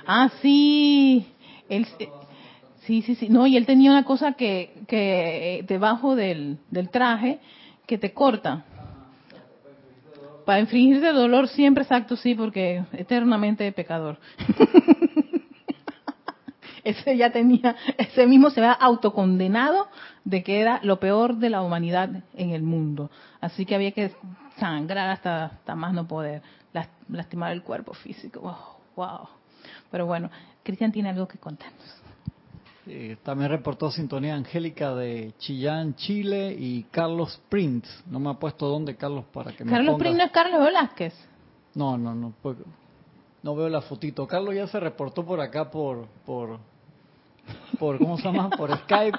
[0.05, 1.25] Ah, sí.
[1.67, 1.87] Él,
[2.87, 3.29] sí, sí, sí.
[3.29, 7.39] No, y él tenía una cosa que, que debajo del, del traje
[7.85, 8.63] que te corta.
[10.45, 14.17] Para infringirte dolor siempre, exacto, sí, porque eternamente pecador.
[16.85, 19.89] ese ya tenía, ese mismo se había autocondenado
[20.23, 23.11] de que era lo peor de la humanidad en el mundo.
[23.41, 24.13] Así que había que
[24.57, 26.41] sangrar hasta, hasta más no poder,
[27.09, 28.79] lastimar el cuerpo físico.
[28.95, 29.27] Wow,
[29.91, 30.31] Pero bueno,
[30.63, 32.06] Cristian tiene algo que contarnos.
[33.23, 37.87] También reportó sintonía Angélica de Chillán, Chile y Carlos Prince.
[38.09, 41.13] No me ha puesto dónde Carlos para que me Carlos Prince no es Carlos Velázquez.
[41.75, 42.33] No, no, no.
[43.43, 44.27] No veo la fotito.
[44.27, 46.59] Carlos ya se reportó por acá por por
[47.79, 48.49] por ¿cómo se llama?
[48.49, 49.17] Por Skype.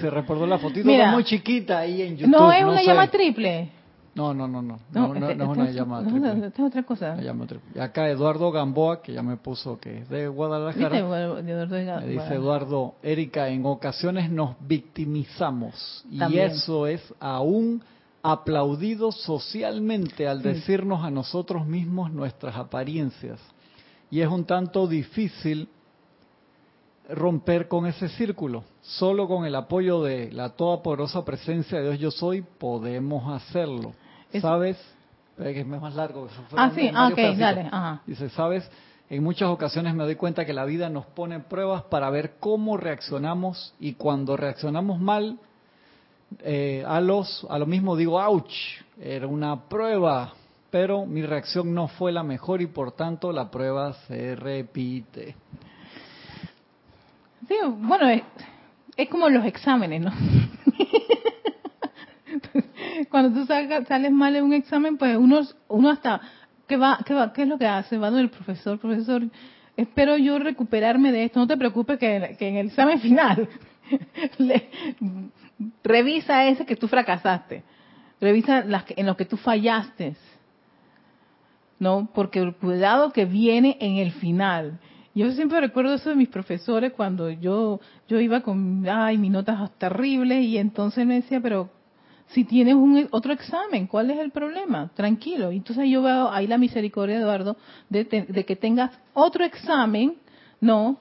[0.00, 2.30] Se, reportó la fotito muy chiquita ahí en YouTube.
[2.30, 3.70] No es una llama triple.
[4.14, 6.46] No, no, no, no, no, no, es una llamada triple.
[6.46, 7.16] es otra cosa.
[7.74, 11.42] Y acá Eduardo Gamboa, que ya me puso que es de Guadalajara.
[11.42, 17.82] Me dice Eduardo, Erika, en ocasiones nos victimizamos y eso es aún
[18.22, 23.40] aplaudido socialmente al decirnos a nosotros mismos nuestras apariencias.
[24.10, 25.68] Y es un tanto difícil
[27.08, 28.64] romper con ese círculo.
[28.80, 33.92] Solo con el apoyo de la toda poderosa presencia de Dios yo soy podemos hacerlo.
[34.40, 34.76] ¿Sabes?
[35.36, 36.28] que es más largo.
[36.56, 37.70] ah, sí, ah, ok, dale.
[38.06, 38.68] Dice, ¿sabes?
[39.10, 42.76] En muchas ocasiones me doy cuenta que la vida nos pone pruebas para ver cómo
[42.76, 45.38] reaccionamos y cuando reaccionamos mal,
[46.42, 48.52] eh, a, los, a lo mismo digo, ouch,
[49.00, 50.32] era una prueba,
[50.70, 55.36] pero mi reacción no fue la mejor y por tanto la prueba se repite.
[57.46, 58.08] Sí, bueno,
[58.96, 60.12] es, como los exámenes, ¿no?
[63.14, 66.20] Cuando tú sales mal en un examen, pues uno, uno hasta,
[66.66, 67.96] ¿qué, va, qué, va, ¿qué es lo que hace?
[67.96, 69.22] Va donde el profesor, profesor,
[69.76, 73.48] espero yo recuperarme de esto, no te preocupes que, en el examen final
[75.84, 77.62] revisa ese que tú fracasaste,
[78.20, 80.16] revisa las en lo que tú fallaste,
[81.78, 82.08] ¿no?
[82.12, 84.80] Porque el cuidado que viene en el final
[85.14, 89.70] yo siempre recuerdo eso de mis profesores cuando yo yo iba con ay mis notas
[89.78, 91.70] terribles y entonces me decía pero
[92.28, 95.50] si tienes un otro examen cuál es el problema tranquilo.
[95.50, 97.56] Entonces yo veo ahí la misericordia Eduardo
[97.88, 100.16] de, de que tengas otro examen
[100.60, 100.98] no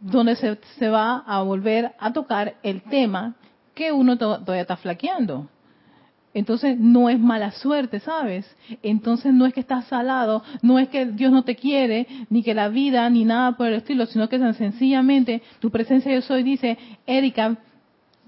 [0.00, 3.34] donde se, se va a volver a tocar el tema
[3.74, 5.48] que uno todavía está flaqueando.
[6.34, 8.46] Entonces no es mala suerte, ¿sabes?
[8.82, 12.54] Entonces no es que estás salado, no es que Dios no te quiere, ni que
[12.54, 16.76] la vida, ni nada por el estilo, sino que sencillamente tu presencia yo soy dice,
[17.06, 17.56] Erika,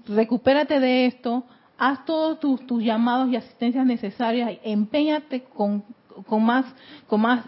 [0.07, 1.45] recupérate de esto,
[1.81, 5.83] haz todos tus, tus llamados y asistencias necesarias, empeñate con,
[6.27, 6.63] con más,
[7.07, 7.43] con más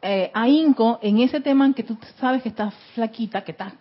[0.00, 3.72] eh, ahínco en ese tema en que tú sabes que estás flaquita, que estás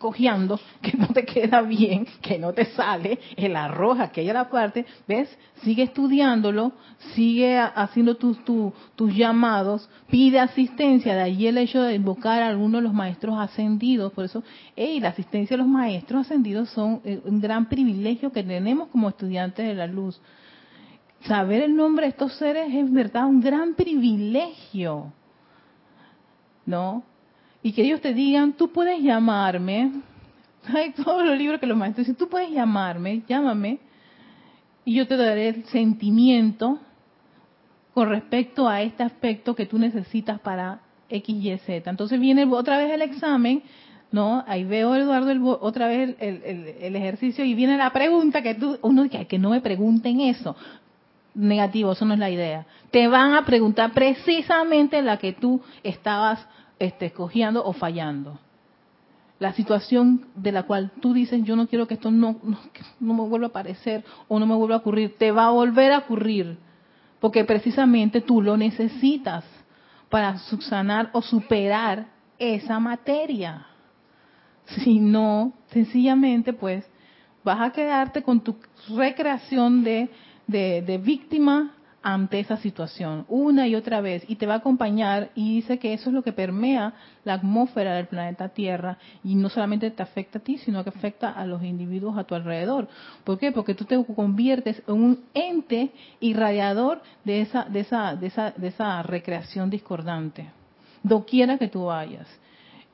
[0.00, 5.28] cojeando, que no te queda bien, que no te sale, el arroz, aquella parte, ¿ves?
[5.62, 6.72] Sigue estudiándolo,
[7.14, 12.48] sigue haciendo tus, tus, tus llamados, pide asistencia, de allí el hecho de invocar a
[12.48, 14.42] alguno de los maestros ascendidos, por eso,
[14.74, 19.10] hey, la asistencia de los maestros ascendidos son eh, un gran privilegio que tenemos como
[19.10, 20.18] estudiantes de la luz.
[21.26, 25.12] Saber el nombre de estos seres es verdad un gran privilegio.
[26.64, 27.04] ¿No?
[27.62, 29.92] Y que ellos te digan, tú puedes llamarme,
[30.74, 33.78] hay todos los libros que los maestros dicen, tú puedes llamarme, llámame,
[34.84, 36.78] y yo te daré el sentimiento
[37.94, 41.90] con respecto a este aspecto que tú necesitas para X, Y, Z.
[41.90, 43.62] Entonces viene otra vez el examen,
[44.12, 44.44] ¿no?
[44.46, 49.02] Ahí veo, Eduardo, otra vez el, el, ejercicio y viene la pregunta que tú, uno
[49.02, 50.56] dice, que no me pregunten eso.
[51.34, 52.66] Negativo, eso no es la idea.
[52.90, 56.44] Te van a preguntar precisamente la que tú estabas
[56.80, 58.40] este, escogiendo o fallando.
[59.38, 62.40] La situación de la cual tú dices, yo no quiero que esto no,
[62.98, 65.92] no, me vuelva a aparecer o no me vuelva a ocurrir, te va a volver
[65.92, 66.58] a ocurrir,
[67.20, 69.44] porque precisamente tú lo necesitas
[70.08, 73.66] para subsanar o superar esa materia.
[74.66, 76.84] Si no, sencillamente pues
[77.44, 78.56] vas a quedarte con tu
[78.88, 80.10] recreación de,
[80.46, 85.56] de víctima ante esa situación una y otra vez y te va a acompañar y
[85.56, 89.90] dice que eso es lo que permea la atmósfera del planeta Tierra y no solamente
[89.90, 92.88] te afecta a ti sino que afecta a los individuos a tu alrededor.
[93.24, 93.52] ¿Por qué?
[93.52, 98.68] Porque tú te conviertes en un ente irradiador de esa de esa de esa de
[98.68, 100.50] esa recreación discordante.
[101.02, 102.26] Doquiera que tú vayas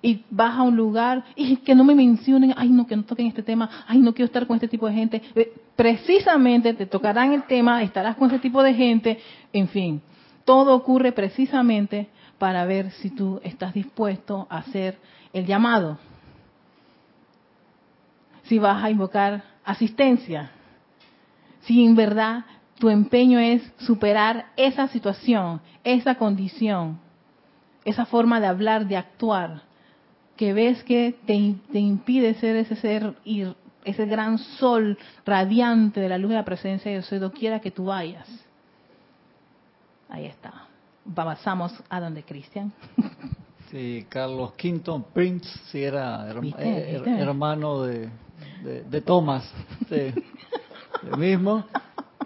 [0.07, 3.27] y vas a un lugar y que no me mencionen, ay no, que no toquen
[3.27, 5.21] este tema, ay no quiero estar con este tipo de gente.
[5.35, 9.19] Eh, precisamente te tocarán el tema, estarás con ese tipo de gente,
[9.53, 10.01] en fin,
[10.45, 14.97] todo ocurre precisamente para ver si tú estás dispuesto a hacer
[15.33, 15.99] el llamado.
[18.45, 20.53] Si vas a invocar asistencia,
[21.63, 22.45] si en verdad
[22.79, 27.01] tu empeño es superar esa situación, esa condición,
[27.85, 29.66] esa forma de hablar, de actuar,
[30.37, 33.15] que ves que te, te impide ser ese ser
[33.85, 37.87] ese gran sol radiante de la luz de la presencia de Dios, quiera que tú
[37.87, 38.29] vayas.
[40.09, 40.67] Ahí está.
[41.15, 42.73] Pasamos a donde Cristian.
[43.71, 48.09] Sí, Carlos Quinton Prince, sí era eh, hermano de,
[48.63, 49.53] de, Thomas,
[49.89, 50.15] sí,
[51.11, 51.65] el mismo.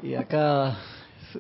[0.03, 0.77] Y acá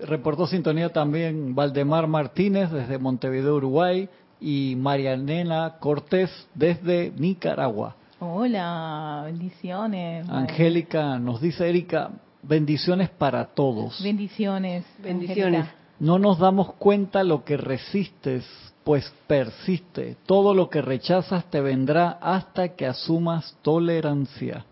[0.06, 4.08] reportó sintonía también Valdemar Martínez desde Montevideo, Uruguay
[4.40, 7.96] y Marianela Cortés desde Nicaragua.
[8.18, 10.28] Hola, bendiciones.
[10.28, 12.10] Angélica nos dice Erika,
[12.42, 14.02] bendiciones para todos.
[14.02, 15.66] Bendiciones, bendiciones.
[15.98, 18.46] No nos damos cuenta lo que resistes,
[18.84, 20.16] pues persiste.
[20.26, 24.64] Todo lo que rechazas te vendrá hasta que asumas tolerancia.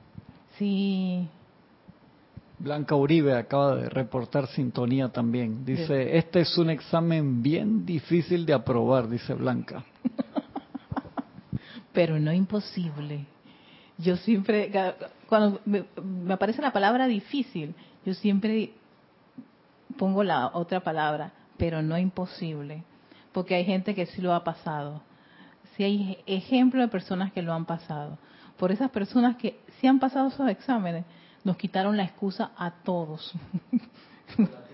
[0.58, 1.28] Sí,
[2.58, 5.64] Blanca Uribe acaba de reportar sintonía también.
[5.64, 9.84] Dice, este es un examen bien difícil de aprobar, dice Blanca.
[11.92, 13.26] Pero no imposible.
[13.96, 14.72] Yo siempre,
[15.28, 15.84] cuando me,
[16.32, 18.72] aparece la palabra difícil, yo siempre
[19.96, 22.84] pongo la otra palabra, pero no imposible.
[23.32, 25.02] Porque hay gente que sí lo ha pasado.
[25.76, 28.18] Sí hay ejemplos de personas que lo han pasado.
[28.56, 31.04] Por esas personas que sí han pasado esos exámenes,
[31.44, 33.32] nos quitaron la excusa a todos.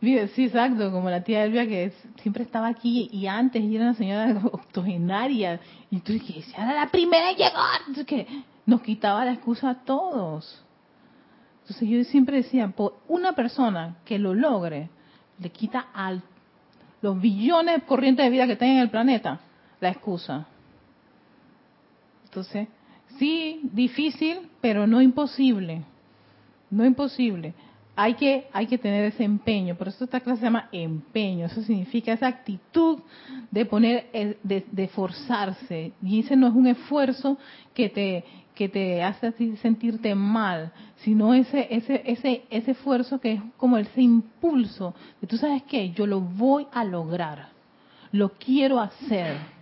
[0.00, 4.40] Sí, exacto, como la tía Elvia que siempre estaba aquí y antes era una señora
[4.52, 5.58] octogenaria.
[5.90, 8.06] Y tú dices, era la primera en llegar.
[8.06, 8.26] que
[8.64, 10.64] nos quitaba la excusa a todos.
[11.62, 14.88] Entonces yo siempre decía, por una persona que lo logre,
[15.40, 16.16] le quita a
[17.02, 19.40] los billones de corrientes de vida que tienen en el planeta
[19.80, 20.46] la excusa.
[22.24, 22.68] Entonces,
[23.18, 25.82] Sí, difícil, pero no imposible.
[26.70, 27.54] No imposible.
[27.96, 29.74] Hay que, hay que tener ese empeño.
[29.74, 31.46] Por eso esta clase se llama empeño.
[31.46, 33.00] Eso significa esa actitud
[33.50, 34.06] de poner,
[34.42, 35.92] de, de forzarse.
[36.02, 37.38] Y ese no es un esfuerzo
[37.74, 38.24] que te,
[38.54, 44.02] que te hace sentirte mal, sino ese, ese, ese, ese esfuerzo que es como ese
[44.02, 47.50] impulso de tú sabes qué, yo lo voy a lograr,
[48.10, 49.57] lo quiero hacer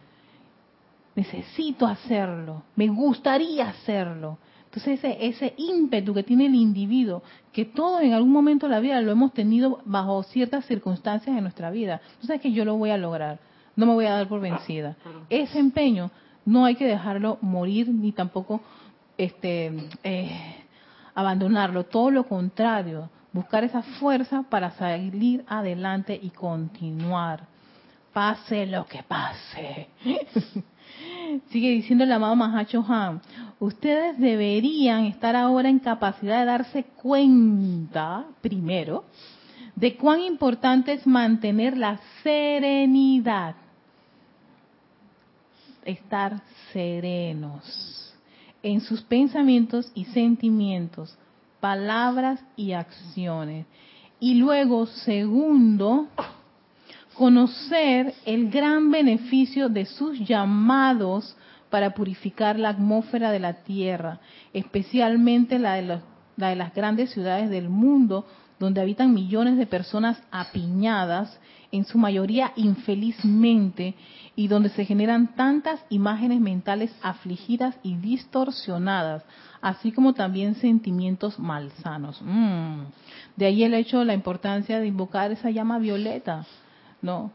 [1.16, 4.38] necesito hacerlo, me gustaría hacerlo.
[4.66, 8.80] Entonces ese, ese ímpetu que tiene el individuo, que todos en algún momento de la
[8.80, 12.02] vida lo hemos tenido bajo ciertas circunstancias en nuestra vida.
[12.12, 13.38] Entonces es que yo lo voy a lograr,
[13.74, 14.96] no me voy a dar por vencida.
[15.30, 16.10] Ese empeño
[16.44, 18.60] no hay que dejarlo morir ni tampoco
[19.16, 19.72] este
[20.04, 20.56] eh,
[21.14, 27.44] abandonarlo, todo lo contrario, buscar esa fuerza para salir adelante y continuar.
[28.12, 29.88] Pase lo que pase.
[31.50, 33.20] Sigue diciendo el amado Mahacho Han,
[33.58, 39.04] ustedes deberían estar ahora en capacidad de darse cuenta, primero,
[39.74, 43.56] de cuán importante es mantener la serenidad.
[45.84, 46.40] Estar
[46.72, 48.14] serenos
[48.62, 51.16] en sus pensamientos y sentimientos,
[51.60, 53.66] palabras y acciones.
[54.18, 56.08] Y luego, segundo,
[57.16, 61.36] conocer el gran beneficio de sus llamados
[61.70, 64.20] para purificar la atmósfera de la Tierra,
[64.52, 66.00] especialmente la de,
[66.36, 68.26] la de las grandes ciudades del mundo,
[68.58, 71.38] donde habitan millones de personas apiñadas,
[71.72, 73.94] en su mayoría infelizmente,
[74.36, 79.24] y donde se generan tantas imágenes mentales afligidas y distorsionadas,
[79.60, 82.20] así como también sentimientos malsanos.
[82.22, 82.82] Mm.
[83.36, 86.46] De ahí el hecho de la importancia de invocar esa llama violeta,
[87.06, 87.30] ¿no?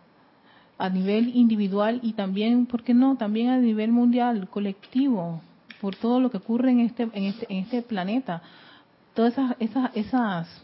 [0.78, 3.16] A nivel individual y también, ¿por qué no?
[3.18, 5.42] También a nivel mundial, colectivo,
[5.82, 8.44] por todo lo que ocurre en este, en este, en este planeta.
[9.16, 10.64] Todas esas, esas, esas,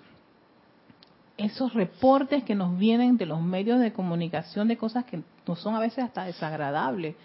[1.37, 5.75] esos reportes que nos vienen de los medios de comunicación de cosas que no son
[5.75, 7.15] a veces hasta desagradables.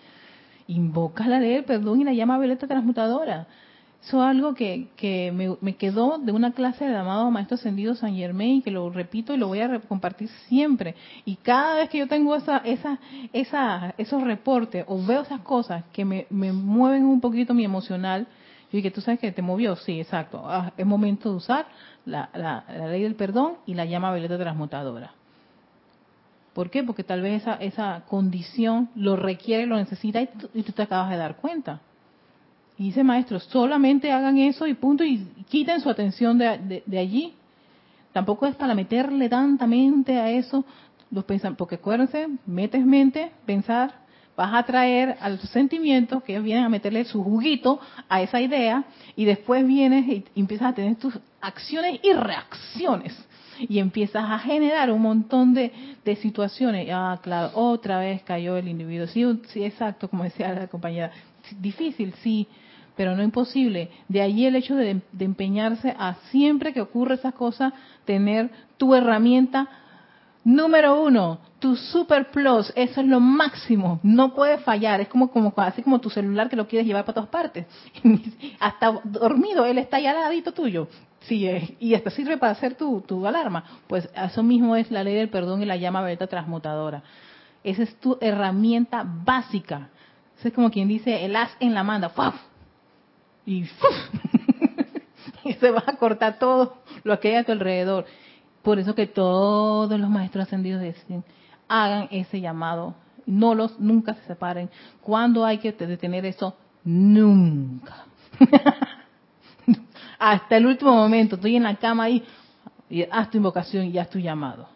[0.66, 3.46] Invoca la ley perdón y la llama violeta transmutadora.
[4.02, 5.30] Eso es algo que, que
[5.60, 9.36] me, quedó de una clase del amado Maestro Ascendido San Germain, que lo repito y
[9.36, 10.96] lo voy a compartir siempre.
[11.24, 12.98] Y cada vez que yo tengo esa, esa,
[13.32, 18.26] esa, esos reportes o veo esas cosas que me, me mueven un poquito mi emocional,
[18.72, 20.42] y que tú sabes que te movió, sí, exacto.
[20.46, 21.66] Ah, es momento de usar
[22.06, 25.12] la, la, ley del perdón y la llama violeta transmutadora.
[26.54, 26.82] ¿Por qué?
[26.82, 31.10] Porque tal vez esa, esa condición lo requiere, lo necesita y y tú te acabas
[31.10, 31.80] de dar cuenta.
[32.78, 37.34] Y dice maestro, solamente hagan eso y punto, y quiten su atención de, de, allí.
[38.12, 40.64] Tampoco es para meterle tanta mente a eso,
[41.10, 41.24] los
[41.56, 43.92] porque acuérdense, metes mente, pensar,
[44.36, 48.84] vas a traer a los sentimientos que vienen a meterle su juguito a esa idea
[49.14, 53.14] y después vienes y empiezas a tener tus acciones y reacciones
[53.60, 55.72] y empiezas a generar un montón de,
[56.04, 56.88] de situaciones.
[56.92, 59.06] Ah, claro, otra vez cayó el individuo.
[59.06, 61.12] Sí, sí, exacto, como decía la compañera.
[61.60, 62.46] Difícil, sí,
[62.96, 63.90] pero no imposible.
[64.08, 67.72] De allí el hecho de, empeñarse a siempre que ocurre esas cosas,
[68.04, 69.68] tener tu herramienta
[70.44, 75.54] número uno, tu super plus, eso es lo máximo, no puede fallar, es como, como
[75.56, 77.66] así como tu celular que lo quieres llevar para todas partes.
[78.60, 80.88] hasta dormido, él está ya al ladito tuyo.
[81.26, 83.64] Sí, eh, y hasta sirve para hacer tu, tu alarma.
[83.86, 87.02] Pues eso mismo es la ley del perdón y la llama beta transmutadora.
[87.62, 89.88] Esa es tu herramienta básica.
[90.38, 92.08] Eso es como quien dice el as en la manda.
[92.08, 92.34] ¡Fuf!
[93.46, 93.64] y,
[95.44, 98.06] y se va a cortar todo lo que hay a tu alrededor.
[98.62, 101.24] Por eso que todos los maestros ascendidos dicen,
[101.68, 102.94] hagan ese llamado,
[103.26, 104.70] no los nunca se separen.
[105.00, 106.56] ¿Cuándo hay que detener eso?
[106.84, 108.04] Nunca.
[110.24, 112.22] Hasta el último momento, estoy en la cama ahí,
[112.88, 114.68] y haz tu invocación y haz tu llamado.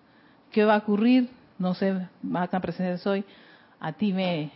[0.51, 1.30] ¿Qué va a ocurrir?
[1.57, 3.24] No sé, más presencia soy.
[3.78, 4.51] A ti me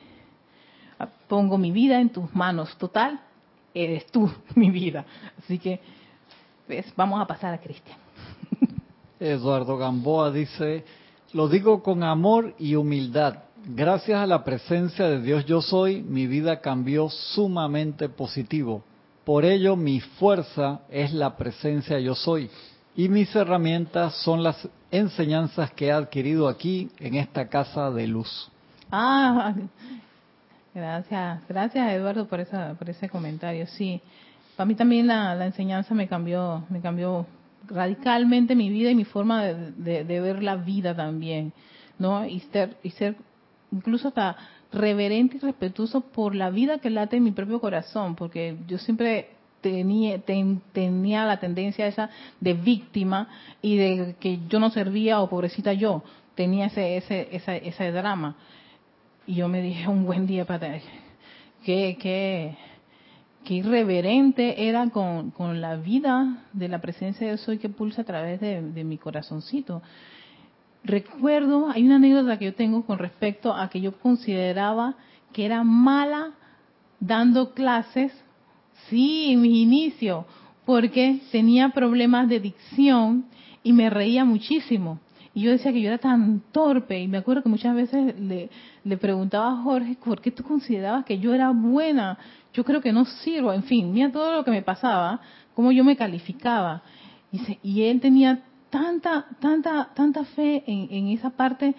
[1.29, 2.77] pongo mi vida en tus manos.
[2.77, 3.21] Total,
[3.73, 5.05] eres tú, mi vida.
[5.39, 5.79] Así que,
[6.67, 7.97] pues, vamos a pasar a Cristian.
[9.21, 10.85] Eduardo Gamboa dice,
[11.35, 13.45] lo digo con amor y humildad.
[13.65, 18.83] Gracias a la presencia de Dios yo soy, mi vida cambió sumamente positivo.
[19.31, 22.51] Por ello mi fuerza es la presencia yo soy
[22.97, 28.51] y mis herramientas son las enseñanzas que he adquirido aquí en esta casa de luz.
[28.91, 29.55] Ah,
[30.75, 33.69] Gracias, gracias Eduardo por esa, por ese comentario.
[33.69, 34.01] Sí,
[34.57, 37.25] para mí también la, la enseñanza me cambió, me cambió
[37.69, 41.53] radicalmente mi vida y mi forma de, de, ver la vida también,
[42.01, 42.27] ¿no?
[42.27, 43.15] Y ser, y ser
[43.71, 44.37] incluso hasta
[44.73, 49.31] reverente y respetuoso por la vida que late en mi propio corazón, porque yo siempre
[49.61, 50.21] tenía,
[50.73, 52.11] tenía la tendencia esa
[52.41, 53.29] de víctima
[53.63, 56.03] y de que yo no servía o pobrecita yo,
[56.35, 58.37] tenía ese, ese, ese, ese drama.
[59.27, 60.79] Y yo me dije un buen día para
[61.65, 62.57] que, que,
[63.45, 68.05] que irreverente era con, con, la vida de la presencia de soy que pulsa a
[68.05, 69.83] través de, de mi corazoncito.
[70.83, 74.97] Recuerdo, hay una anécdota que yo tengo con respecto a que yo consideraba
[75.33, 76.33] que era mala
[77.01, 78.13] dando clases,
[78.89, 80.27] sí, en mi inicio,
[80.65, 83.27] porque tenía problemas de dicción
[83.63, 85.01] y me reía muchísimo.
[85.35, 88.51] Y yo decía que yo era tan torpe y me acuerdo que muchas veces le,
[88.83, 92.19] le preguntaba a Jorge, ¿por qué tú considerabas que yo era buena?
[92.53, 95.21] Yo creo que no sirvo, en fin, mira todo lo que me pasaba,
[95.55, 96.83] cómo yo me calificaba.
[97.31, 101.75] Y, y él tenía tanta, tanta, tanta fe en, esa parte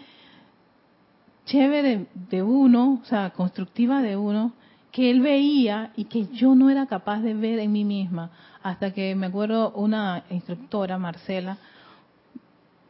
[1.45, 4.53] chévere de uno, o sea, constructiva de uno,
[4.91, 8.31] que él veía y que yo no era capaz de ver en mí misma.
[8.61, 11.57] Hasta que me acuerdo una instructora, Marcela,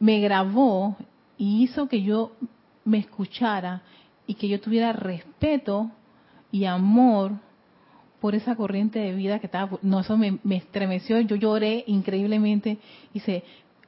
[0.00, 0.96] me grabó
[1.38, 2.32] y hizo que yo
[2.84, 3.82] me escuchara
[4.26, 5.90] y que yo tuviera respeto
[6.50, 7.32] y amor
[8.22, 12.78] por esa corriente de vida que estaba, no, eso me, estremeció, yo lloré increíblemente
[13.10, 13.42] y dice,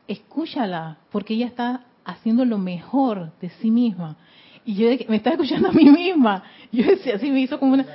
[0.09, 4.17] escúchala, porque ella está haciendo lo mejor de sí misma.
[4.65, 6.43] Y yo me estaba escuchando a mí misma.
[6.73, 7.87] Yo decía, así me hizo como una...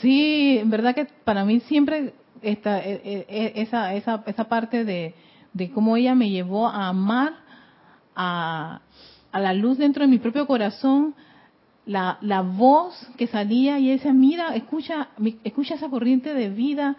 [0.00, 4.84] Sí, en verdad que para mí siempre esta, e, e, e, esa, esa, esa parte
[4.84, 5.14] de,
[5.52, 7.34] de cómo ella me llevó a amar
[8.16, 8.80] a,
[9.30, 11.14] a la luz dentro de mi propio corazón,
[11.86, 15.08] la, la voz que salía y ella decía, mira, escucha,
[15.44, 16.96] escucha esa corriente de vida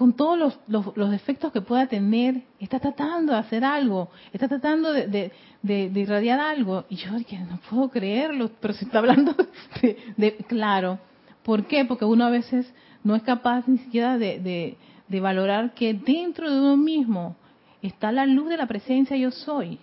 [0.00, 4.48] con todos los, los, los, defectos que pueda tener, está tratando de hacer algo, está
[4.48, 5.30] tratando de,
[5.60, 6.86] de, irradiar algo.
[6.88, 9.36] Y yo dije, no puedo creerlo, pero se está hablando
[10.16, 10.98] de, claro.
[11.42, 11.84] ¿Por qué?
[11.84, 12.72] Porque uno a veces
[13.04, 14.78] no es capaz ni siquiera de
[15.10, 17.36] valorar que dentro de uno mismo
[17.82, 19.78] está la luz de la presencia yo soy.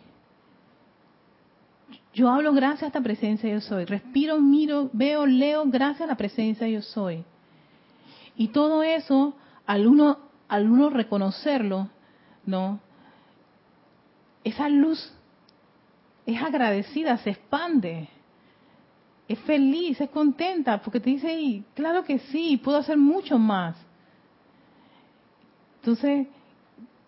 [2.15, 3.86] Yo hablo gracias a esta presencia yo soy.
[3.86, 7.24] Respiro, miro, veo, leo gracias a la presencia yo soy.
[8.36, 9.36] Y todo eso
[9.68, 11.89] al uno, reconocerlo,
[12.45, 12.80] ¿no?
[14.43, 15.13] Esa luz
[16.26, 18.07] es agradecida, se expande,
[19.28, 23.76] es feliz, es contenta, porque te dice, claro que sí, puedo hacer mucho más.
[25.82, 26.28] Entonces,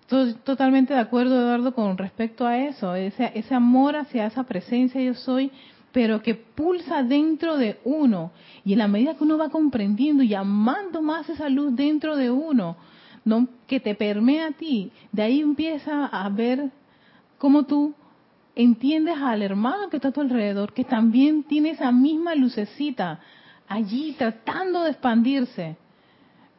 [0.02, 5.02] estoy totalmente de acuerdo, Eduardo, con respecto a eso, ese, ese amor hacia esa presencia
[5.02, 5.52] yo soy,
[5.92, 8.32] pero que pulsa dentro de uno.
[8.64, 12.30] Y en la medida que uno va comprendiendo y amando más esa luz dentro de
[12.30, 12.78] uno,
[13.26, 13.48] ¿no?
[13.68, 16.72] que te permea a ti, de ahí empieza a ver
[17.38, 17.94] cómo tú
[18.56, 23.20] entiendes al hermano que está a tu alrededor, que también tiene esa misma lucecita
[23.68, 25.78] allí tratando de expandirse,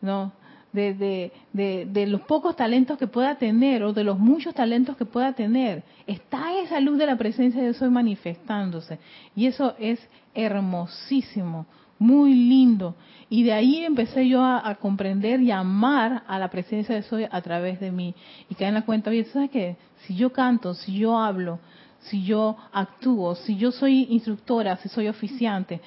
[0.01, 0.33] ¿no?
[0.73, 5.05] De, de, de, los pocos talentos que pueda tener o de los muchos talentos que
[5.05, 5.83] pueda tener.
[6.07, 8.99] Está esa luz de la presencia de Soy manifestándose.
[9.35, 10.01] Y eso es
[10.35, 11.67] hermosísimo,
[11.99, 12.95] muy lindo.
[13.29, 17.41] Y de ahí empecé yo a, comprender y amar a la presencia de Soy a
[17.43, 18.15] través de mí.
[18.49, 19.77] Y caer en la cuenta, oye, ¿sabes qué?
[20.07, 21.59] Si yo canto, si yo hablo,
[22.01, 25.81] si yo actúo, si yo soy instructora, si soy oficiante,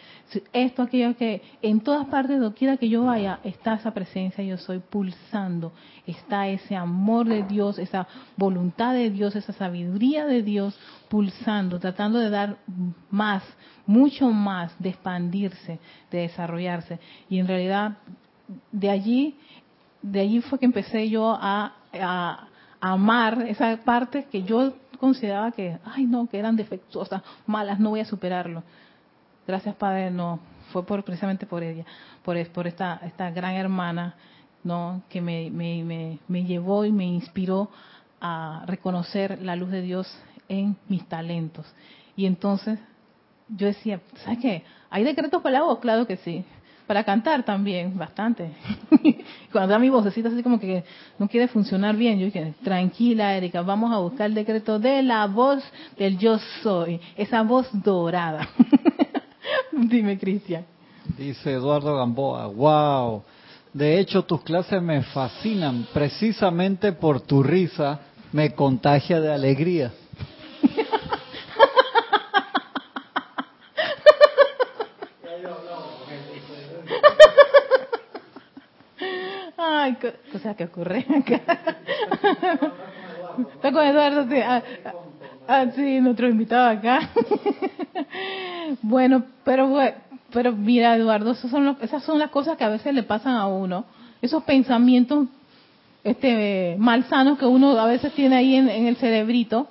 [0.52, 4.80] esto, aquello que en todas partes, quiera que yo vaya, está esa presencia, yo soy
[4.80, 5.74] pulsando,
[6.06, 8.08] está ese amor de Dios, esa
[8.38, 12.58] voluntad de Dios, esa sabiduría de Dios pulsando, tratando de dar
[13.10, 13.44] más,
[13.88, 15.80] mucho más, de expandirse,
[16.12, 17.00] de desarrollarse.
[17.28, 17.98] Y en realidad,
[18.72, 19.36] de allí,
[20.02, 22.48] de allí fue que empecé yo a, a
[22.80, 24.74] amar esa parte que yo
[25.04, 28.64] consideraba que, ay no, que eran defectuosas, malas, no voy a superarlo.
[29.46, 30.40] Gracias Padre, no,
[30.72, 31.84] fue por, precisamente por ella,
[32.24, 34.16] por, por esta, esta gran hermana,
[34.64, 37.70] no, que me, me, me, llevó y me inspiró
[38.22, 40.08] a reconocer la luz de Dios
[40.48, 41.66] en mis talentos.
[42.16, 42.80] Y entonces
[43.50, 44.64] yo decía, ¿sabes qué?
[44.90, 45.80] ¿Hay decretos para la voz?
[45.80, 46.46] Claro que sí.
[46.88, 48.52] Para cantar también, bastante.
[49.52, 50.84] Cuando da mi vocecita así como que
[51.18, 55.26] no quiere funcionar bien, yo dije, tranquila Erika, vamos a buscar el decreto de la
[55.28, 55.64] voz
[55.98, 58.50] del yo soy, esa voz dorada.
[59.72, 60.66] Dime, Cristian.
[61.18, 63.24] Dice Eduardo Gamboa, wow,
[63.74, 68.00] de hecho tus clases me fascinan, precisamente por tu risa
[68.32, 69.92] me contagia de alegría.
[80.34, 81.42] Cosa que ocurre acá.
[83.56, 84.40] Está con Eduardo, sí.
[84.42, 84.64] Ah,
[85.48, 87.10] ah, sí, nuestro invitado acá.
[88.82, 89.80] bueno, pero
[90.34, 93.46] pero mira, Eduardo, esas son, esas son las cosas que a veces le pasan a
[93.46, 93.86] uno.
[94.22, 95.28] Esos pensamientos
[96.04, 99.68] este malsanos que uno a veces tiene ahí en, el cerebrito,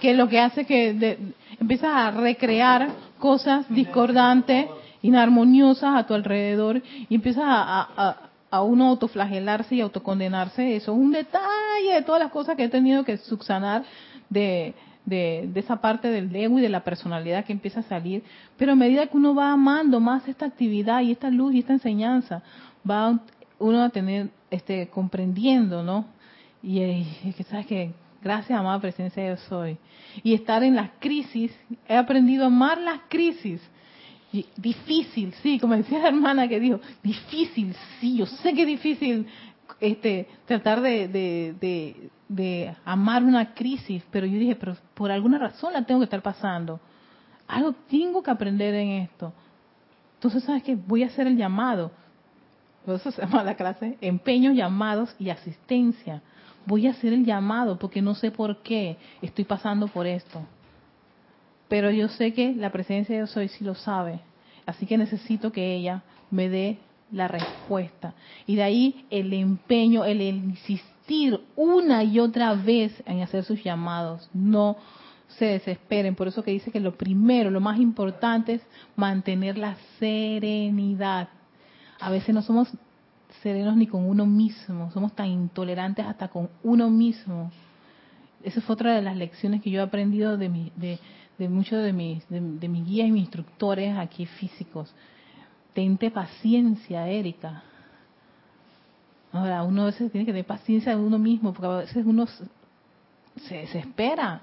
[0.00, 1.18] que lo que hace que de,
[1.60, 2.88] empiezas a recrear
[3.18, 4.66] cosas discordantes,
[5.02, 11.94] inarmoniosas a tu alrededor y empiezas a uno autoflagelarse y autocondenarse, eso es un detalle
[11.94, 13.84] de todas las cosas que he tenido que subsanar
[14.28, 14.74] de,
[15.06, 18.24] de, esa parte del ego y de la personalidad que empieza a salir.
[18.56, 21.72] Pero a medida que uno va amando más esta actividad y esta luz y esta
[21.72, 22.42] enseñanza,
[22.88, 23.20] va
[23.58, 26.06] uno a tener, este, comprendiendo, ¿no?
[26.62, 27.92] Y es que sabes que
[28.22, 29.78] Gracias, amada presencia yo soy.
[30.22, 31.52] Y estar en las crisis,
[31.88, 33.62] he aprendido a amar las crisis.
[34.56, 39.26] Difícil, sí, como decía la hermana que dijo, difícil, sí, yo sé que es difícil
[39.80, 45.72] este, tratar de, de, de, amar una crisis, pero yo dije, pero por alguna razón
[45.72, 46.80] la tengo que estar pasando.
[47.48, 49.32] Algo tengo que aprender en esto.
[50.14, 50.76] Entonces, ¿sabes qué?
[50.76, 51.90] Voy a hacer el llamado.
[52.86, 56.22] Eso se llama la clase, empeños, llamados y asistencia
[56.66, 60.42] voy a hacer el llamado porque no sé por qué estoy pasando por esto.
[61.70, 64.20] Pero yo sé que la presencia de Dios hoy sí lo sabe.
[64.66, 66.78] Así que necesito que ella me dé
[67.12, 68.12] la respuesta.
[68.44, 74.28] Y de ahí el empeño, el insistir una y otra vez en hacer sus llamados.
[74.34, 74.76] No
[75.38, 76.16] se desesperen.
[76.16, 78.62] Por eso que dice que lo primero, lo más importante es
[78.96, 81.28] mantener la serenidad.
[82.00, 82.68] A veces no somos
[83.42, 87.52] serenos ni con uno mismo, somos tan intolerantes hasta con uno mismo.
[88.42, 90.98] Esa fue otra de las lecciones que yo he aprendido de, mi, de,
[91.48, 94.92] muchos de mis, de, mis guías y mis instructores aquí físicos.
[95.72, 97.62] Tente paciencia, Erika.
[99.32, 102.26] Ahora, uno a veces tiene que tener paciencia de uno mismo, porque a veces uno
[102.26, 104.42] se desespera,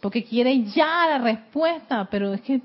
[0.00, 2.60] porque quiere ya la respuesta, pero es que,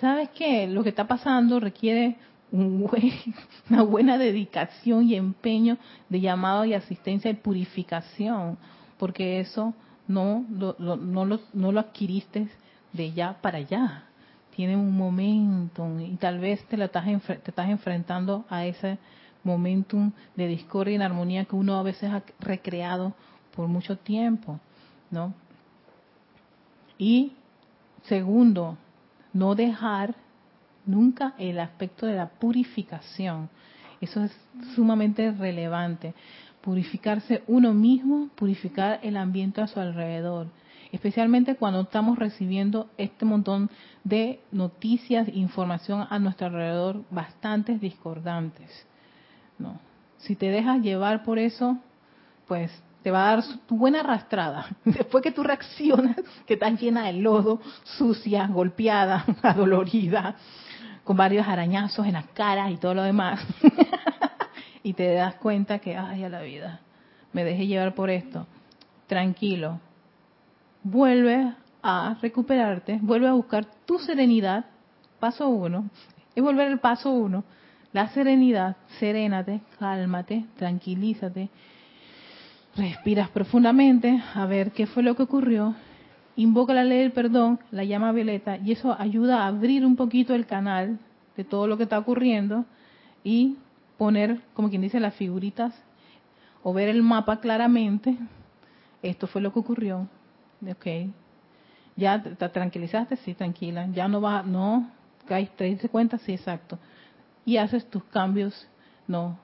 [0.00, 0.66] ¿sabes qué?
[0.66, 2.16] Lo que está pasando requiere
[2.50, 5.76] una buena dedicación y empeño
[6.08, 8.56] de llamado y asistencia y purificación,
[8.98, 9.74] porque eso
[10.08, 12.48] no lo, lo, no lo adquiriste
[12.92, 14.04] de ya para allá.
[14.56, 18.98] Tiene un momento y tal vez te, estás, te estás enfrentando a ese
[19.44, 23.14] momentum de discordia y inarmonía que uno a veces ha recreado
[23.54, 24.58] por mucho tiempo,
[25.10, 25.32] ¿no?
[26.98, 27.32] Y
[28.02, 28.76] segundo,
[29.32, 30.14] no dejar
[30.84, 33.48] nunca el aspecto de la purificación.
[34.00, 34.36] Eso es
[34.74, 36.14] sumamente relevante.
[36.68, 40.48] Purificarse uno mismo, purificar el ambiente a su alrededor.
[40.92, 43.70] Especialmente cuando estamos recibiendo este montón
[44.04, 48.86] de noticias información a nuestro alrededor bastantes discordantes.
[49.58, 49.80] No.
[50.18, 51.78] Si te dejas llevar por eso,
[52.46, 52.70] pues
[53.02, 54.66] te va a dar tu buena arrastrada.
[54.84, 56.16] Después que tú reaccionas,
[56.46, 57.62] que estás llena de lodo,
[57.96, 60.36] sucia, golpeada, adolorida,
[61.02, 63.40] con varios arañazos en la cara y todo lo demás.
[64.82, 66.80] y te das cuenta que, ay, a la vida,
[67.32, 68.46] me dejé llevar por esto.
[69.06, 69.80] Tranquilo.
[70.82, 71.52] Vuelve
[71.82, 74.64] a recuperarte, vuelve a buscar tu serenidad.
[75.20, 75.90] Paso uno.
[76.34, 77.44] Es volver al paso uno.
[77.92, 81.48] La serenidad, serénate, cálmate, tranquilízate.
[82.76, 85.74] Respiras profundamente a ver qué fue lo que ocurrió
[86.38, 90.34] invoca la ley del perdón, la llama violeta, y eso ayuda a abrir un poquito
[90.34, 91.00] el canal
[91.36, 92.64] de todo lo que está ocurriendo
[93.24, 93.56] y
[93.98, 95.74] poner, como quien dice, las figuritas
[96.62, 98.16] o ver el mapa claramente.
[99.02, 100.08] Esto fue lo que ocurrió.
[100.62, 100.86] Ok.
[101.96, 103.16] ¿Ya te tranquilizaste?
[103.16, 103.88] Sí, tranquila.
[103.92, 104.88] Ya no va, no,
[105.26, 106.78] te diste cuenta, sí, exacto.
[107.44, 108.68] Y haces tus cambios,
[109.06, 109.38] no,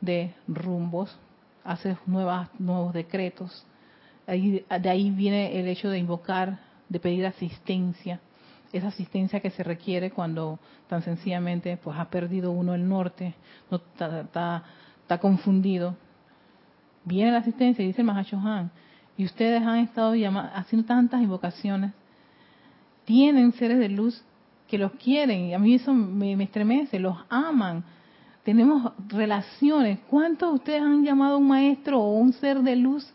[0.00, 1.18] de rumbos,
[1.64, 3.66] haces nuevas, nuevos decretos,
[4.26, 8.20] de ahí viene el hecho de invocar, de pedir asistencia,
[8.72, 10.58] esa asistencia que se requiere cuando
[10.88, 13.34] tan sencillamente pues ha perdido uno el norte,
[13.70, 14.62] no está,
[15.20, 15.96] confundido.
[17.04, 18.70] Viene la asistencia, dice el Han,
[19.16, 20.14] y ustedes han estado
[20.54, 21.92] haciendo tantas invocaciones,
[23.04, 24.22] tienen seres de luz
[24.66, 27.84] que los quieren, y a mí eso me, me estremece, los aman,
[28.42, 30.00] tenemos relaciones.
[30.10, 33.12] ¿Cuántos de ustedes han llamado a un maestro o un ser de luz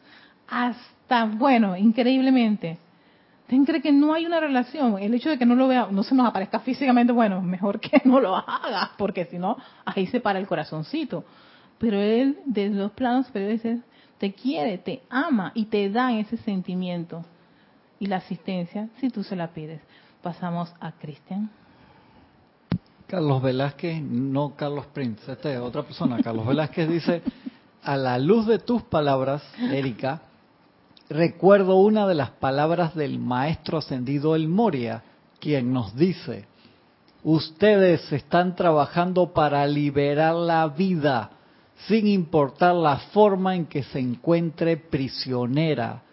[0.51, 2.77] hasta, bueno, increíblemente.
[3.51, 4.97] ¿Usted cree que no hay una relación?
[4.97, 8.01] El hecho de que no lo vea, no se nos aparezca físicamente, bueno, mejor que
[8.05, 11.25] no lo haga, porque si no, ahí se para el corazoncito.
[11.77, 13.79] Pero él, desde los planos superiores,
[14.17, 17.25] te quiere, te ama y te da ese sentimiento.
[17.99, 19.81] Y la asistencia, si tú se la pides.
[20.21, 21.49] Pasamos a Cristian.
[23.07, 26.21] Carlos Velázquez, no Carlos Prince, esta es otra persona.
[26.23, 27.21] Carlos Velázquez dice,
[27.83, 30.21] a la luz de tus palabras, Erika,
[31.11, 35.03] recuerdo una de las palabras del maestro ascendido El Moria,
[35.39, 36.45] quien nos dice,
[37.23, 41.31] ustedes están trabajando para liberar la vida,
[41.87, 46.03] sin importar la forma en que se encuentre prisionera,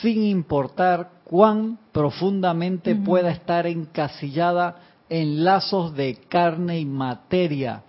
[0.00, 4.76] sin importar cuán profundamente pueda estar encasillada
[5.08, 7.82] en lazos de carne y materia.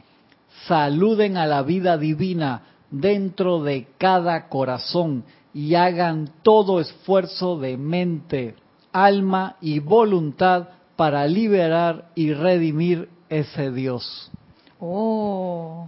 [0.68, 5.24] Saluden a la vida divina dentro de cada corazón
[5.54, 8.56] y hagan todo esfuerzo de mente,
[8.92, 14.32] alma y voluntad para liberar y redimir ese Dios.
[14.80, 15.88] Oh,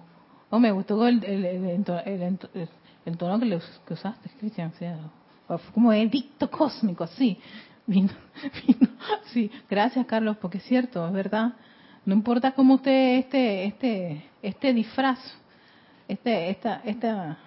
[0.49, 1.84] oh me gustó el, el,
[3.18, 4.72] tono que, usaste, Cristian.
[5.74, 7.38] como edicto cósmico, así.
[9.34, 11.53] Sí, gracias Carlos, porque es cierto, es verdad.
[12.05, 15.20] No importa cómo usted este, este, este disfraz,
[16.07, 17.38] este, esta, esta,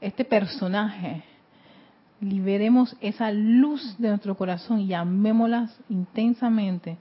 [0.00, 1.22] este personaje,
[2.24, 6.96] liberemos esa luz de nuestro corazón y amémoslas intensamente.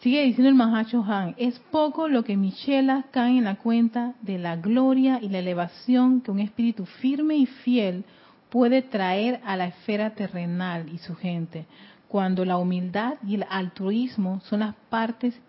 [0.00, 4.38] Sigue diciendo el Mahacho Han, es poco lo que Michela cae en la cuenta de
[4.38, 8.04] la gloria y la elevación que un espíritu firme y fiel
[8.50, 11.66] puede traer a la esfera terrenal y su gente,
[12.08, 15.40] cuando la humildad y el altruismo son las partes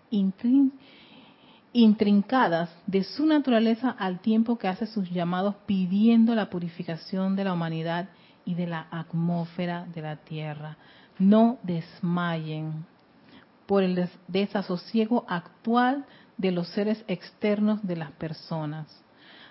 [1.76, 7.52] intrincadas de su naturaleza al tiempo que hace sus llamados pidiendo la purificación de la
[7.52, 8.08] humanidad
[8.46, 10.78] y de la atmósfera de la tierra.
[11.20, 12.86] No desmayen
[13.66, 16.06] por el desasosiego actual
[16.38, 18.88] de los seres externos de las personas.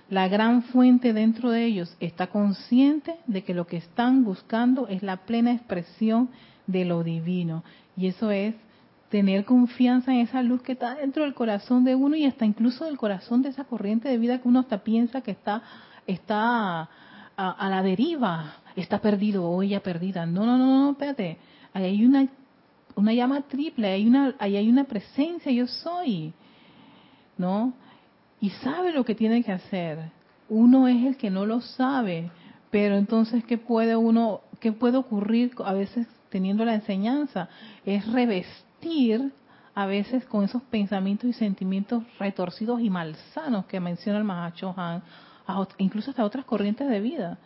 [0.09, 5.03] La gran fuente dentro de ellos está consciente de que lo que están buscando es
[5.03, 6.31] la plena expresión
[6.67, 7.65] de lo divino.
[7.99, 8.55] Y eso es
[9.15, 12.87] tener confianza en esa luz que está dentro del corazón de uno y hasta incluso
[12.87, 15.63] del corazón de esa corriente de vida que uno hasta piensa que está,
[16.05, 16.89] está
[17.37, 20.27] a, la deriva, está perdido o ella perdida.
[20.27, 21.39] No, no, no, no, espérate.
[21.73, 22.27] Hay una
[22.97, 26.33] una llama triple, hay una, ahí hay una presencia, yo soy,
[27.39, 27.73] ¿no?
[28.41, 30.11] Y sabe lo que tiene que hacer.
[30.49, 32.33] Uno es el que no lo sabe,
[32.73, 37.49] pero entonces, ¿qué puede uno, qué puede ocurrir a veces teniendo la enseñanza?
[37.87, 38.74] Es revestir
[39.75, 45.03] a veces con esos pensamientos y sentimientos retorcidos y malsanos que menciona el Mahacho Han,
[45.79, 47.39] incluso hasta otras corrientes de vida.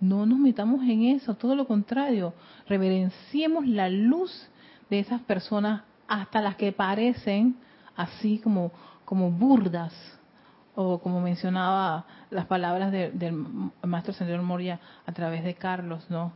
[0.00, 2.34] No nos metamos en eso, todo lo contrario,
[2.68, 4.48] reverenciemos la luz
[4.90, 7.56] de esas personas hasta las que parecen
[7.96, 8.72] así como,
[9.04, 9.94] como burdas,
[10.74, 13.32] o como mencionaba las palabras del
[13.82, 16.32] maestro señor Moria a través de Carlos, ¿no?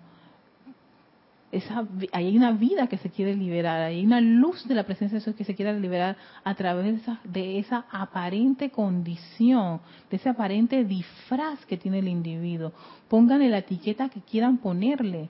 [1.52, 5.24] Esa, hay una vida que se quiere liberar, hay una luz de la presencia de
[5.24, 9.80] Dios que se quiere liberar a través de esa, de esa aparente condición,
[10.10, 12.72] de ese aparente disfraz que tiene el individuo.
[13.08, 15.28] Pónganle la etiqueta que quieran ponerle,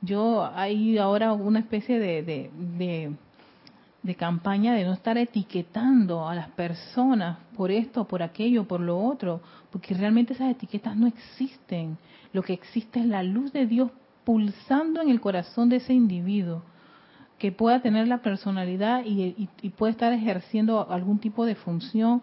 [0.00, 2.22] yo hay ahora una especie de,
[4.02, 8.98] de, campaña de no estar etiquetando a las personas por esto, por aquello, por lo
[8.98, 9.40] otro,
[9.70, 11.98] porque realmente esas etiquetas no existen.
[12.32, 13.90] Lo que existe es la luz de Dios
[14.26, 16.62] pulsando en el corazón de ese individuo
[17.38, 19.48] que pueda tener la personalidad y,
[19.78, 22.20] puede estar ejerciendo algún tipo de función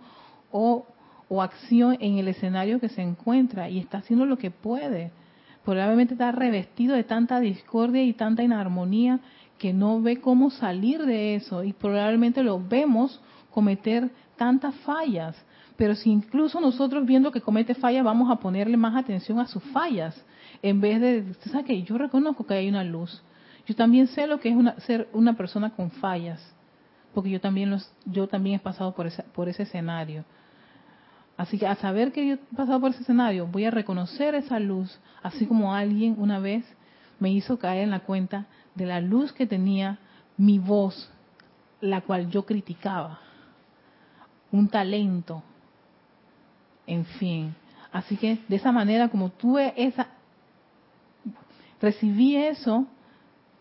[0.51, 0.86] o,
[1.30, 5.12] o, acción en el escenario que se encuentra y está haciendo lo que puede
[5.64, 9.20] probablemente está revestido de tanta discordia y tanta inarmonía
[9.58, 15.36] que no ve cómo salir de eso y probablemente lo vemos cometer tantas fallas.
[15.76, 19.63] Pero si incluso nosotros viendo que comete fallas vamos a ponerle más atención a sus
[19.65, 20.15] fallas,
[20.61, 21.82] en vez de, ¿sabes qué?
[21.84, 23.21] Yo reconozco que hay una luz.
[23.65, 26.41] Yo también sé lo que es ser una persona con fallas,
[27.13, 30.26] porque yo también los, yo también he pasado por ese, por ese escenario.
[31.38, 34.59] Así que a saber que yo he pasado por ese escenario, voy a reconocer esa
[34.59, 36.65] luz, así como alguien una vez
[37.19, 38.45] me hizo caer en la cuenta
[38.76, 39.97] de la luz que tenía
[40.38, 41.11] mi voz,
[41.82, 43.19] la cual yo criticaba.
[44.51, 45.41] Un talento,
[46.88, 47.56] en fin.
[47.92, 50.08] Así que de esa manera, como tuve esa,
[51.82, 52.88] recibí eso,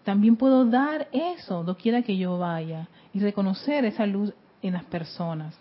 [0.04, 5.58] también puedo dar eso, doquiera que yo vaya, y reconocer esa luz en las personas.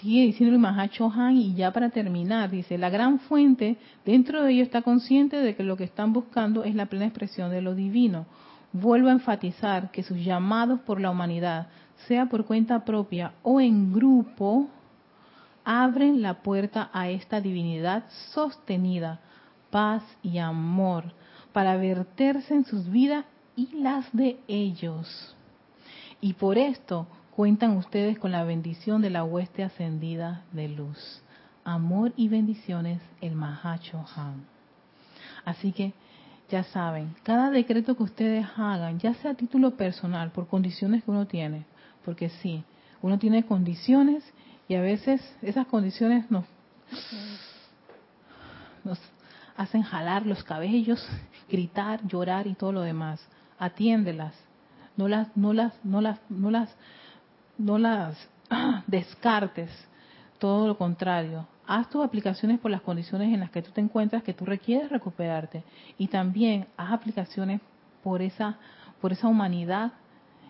[0.00, 4.52] sigue diciendo el Mahacho Han y ya para terminar, dice, la gran fuente dentro de
[4.52, 7.74] ellos está consciente de que lo que están buscando es la plena expresión de lo
[7.74, 8.26] divino.
[8.72, 11.68] Vuelvo a enfatizar que sus llamados por la humanidad,
[12.06, 14.68] sea por cuenta propia o en grupo,
[15.64, 19.20] abren la puerta a esta divinidad sostenida,
[19.70, 21.12] paz y amor,
[21.52, 23.24] para verterse en sus vidas
[23.56, 25.36] y las de ellos.
[26.20, 31.22] Y por esto, cuentan ustedes con la bendición de la hueste ascendida de luz.
[31.64, 34.46] Amor y bendiciones, el Mahacho Han.
[35.44, 35.92] Así que
[36.50, 41.10] ya saben, cada decreto que ustedes hagan, ya sea a título personal, por condiciones que
[41.10, 41.64] uno tiene,
[42.08, 42.64] porque sí,
[43.02, 44.24] uno tiene condiciones
[44.66, 46.46] y a veces esas condiciones nos,
[48.82, 48.98] nos
[49.58, 51.06] hacen jalar los cabellos,
[51.50, 53.20] gritar, llorar y todo lo demás.
[53.58, 54.32] Atiéndelas,
[54.96, 56.74] no las, no las, no las, no las
[57.58, 58.16] no las
[58.86, 59.70] descartes,
[60.38, 61.46] todo lo contrario.
[61.66, 64.88] Haz tus aplicaciones por las condiciones en las que tú te encuentras que tú requieres
[64.88, 65.62] recuperarte
[65.98, 67.60] y también haz aplicaciones
[68.02, 68.56] por esa
[68.98, 69.92] por esa humanidad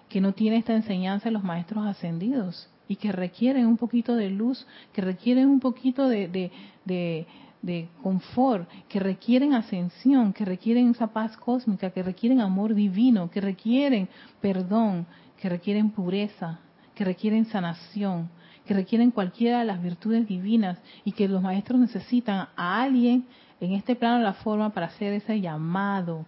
[0.08, 4.30] que no tiene esta enseñanza de los maestros ascendidos, y que requieren un poquito de
[4.30, 7.26] luz, que requieren un poquito de, de,
[7.60, 13.42] de, confort, que requieren ascensión, que requieren esa paz cósmica, que requieren amor divino, que
[13.42, 14.08] requieren
[14.40, 15.06] perdón,
[15.36, 16.60] que requieren pureza,
[16.94, 18.30] que requieren sanación,
[18.64, 23.26] que requieren cualquiera de las virtudes divinas y que los maestros necesitan a alguien
[23.60, 26.24] en este plano de la forma para hacer ese llamado.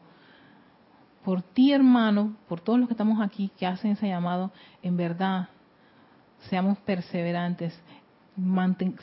[1.24, 4.50] Por ti, hermano, por todos los que estamos aquí que hacen ese llamado,
[4.82, 5.48] en verdad,
[6.48, 7.78] seamos perseverantes,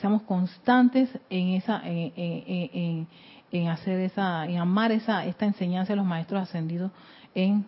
[0.00, 3.06] seamos constantes en esa, en,
[3.52, 6.90] en, hacer esa, en amar esa, esta enseñanza de los maestros ascendidos,
[7.34, 7.64] en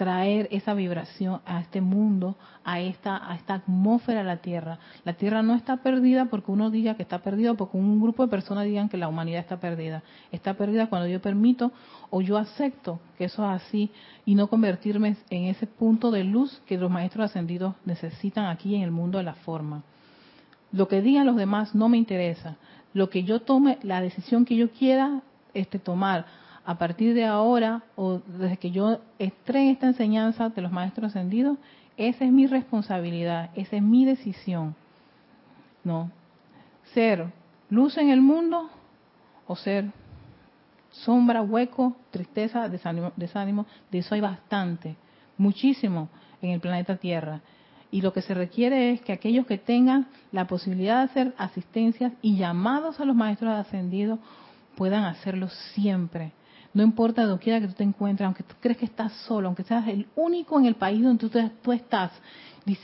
[0.00, 2.34] traer esa vibración a este mundo,
[2.64, 4.78] a esta, a esta atmósfera de la Tierra.
[5.04, 8.30] La Tierra no está perdida porque uno diga que está perdida, porque un grupo de
[8.30, 10.02] personas digan que la humanidad está perdida.
[10.32, 11.70] Está perdida cuando yo permito
[12.08, 13.90] o yo acepto que eso es así
[14.24, 18.80] y no convertirme en ese punto de luz que los maestros ascendidos necesitan aquí en
[18.80, 19.82] el mundo de la forma.
[20.72, 22.56] Lo que digan los demás no me interesa.
[22.94, 25.20] Lo que yo tome, la decisión que yo quiera
[25.52, 26.24] este, tomar
[26.70, 31.58] a partir de ahora o desde que yo esté esta enseñanza de los maestros ascendidos,
[31.96, 34.76] esa es mi responsabilidad, esa es mi decisión.
[35.82, 36.12] No.
[36.94, 37.26] Ser
[37.70, 38.70] luz en el mundo
[39.48, 39.90] o ser
[40.92, 44.94] sombra, hueco, tristeza, desánimo, desánimo, de eso hay bastante,
[45.38, 46.08] muchísimo
[46.40, 47.40] en el planeta Tierra.
[47.90, 52.12] Y lo que se requiere es que aquellos que tengan la posibilidad de hacer asistencias
[52.22, 54.20] y llamados a los maestros ascendidos
[54.76, 56.30] puedan hacerlo siempre
[56.72, 59.64] no importa donde quiera que tú te encuentres, aunque tú crees que estás solo, aunque
[59.64, 61.28] seas el único en el país donde
[61.62, 62.12] tú, estás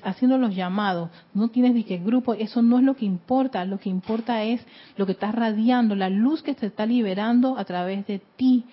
[0.02, 3.78] haciendo los llamados, no tienes ni qué grupo, eso no es lo que importa, lo
[3.78, 4.64] que importa es
[4.96, 8.64] lo que estás radiando, la luz que se está liberando a través de ti.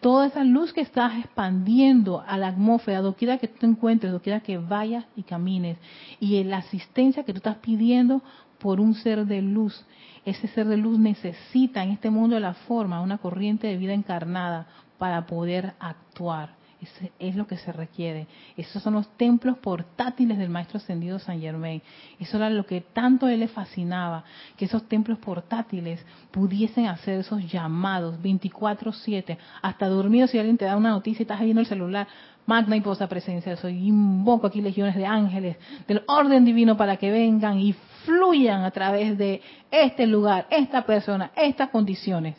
[0.00, 4.40] Toda esa luz que estás expandiendo a la atmósfera, quiera que tú te encuentres, quiera
[4.40, 5.76] que vayas y camines,
[6.20, 8.22] y la asistencia que tú estás pidiendo
[8.60, 9.84] por un ser de luz
[10.24, 14.66] ese ser de luz necesita en este mundo la forma una corriente de vida encarnada
[14.98, 16.60] para poder actuar.
[16.80, 18.26] Eso es lo que se requiere.
[18.56, 21.82] Esos son los templos portátiles del Maestro Ascendido San Germain.
[22.18, 24.24] Eso era lo que tanto a él le fascinaba,
[24.56, 30.76] que esos templos portátiles pudiesen hacer esos llamados 24/7, hasta dormido si alguien te da
[30.76, 32.08] una noticia y estás viendo el celular,
[32.46, 35.56] magna y posa presencia, soy invoco aquí legiones de ángeles
[35.86, 39.40] del orden divino para que vengan y fluyan a través de
[39.70, 42.36] este lugar, esta persona, estas condiciones.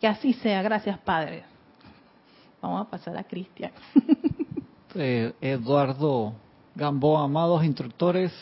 [0.00, 1.44] Que así sea, gracias Padre.
[2.60, 3.72] Vamos a pasar a Cristian.
[4.94, 6.32] Eh, Eduardo
[6.74, 8.32] Gamboa, amados instructores,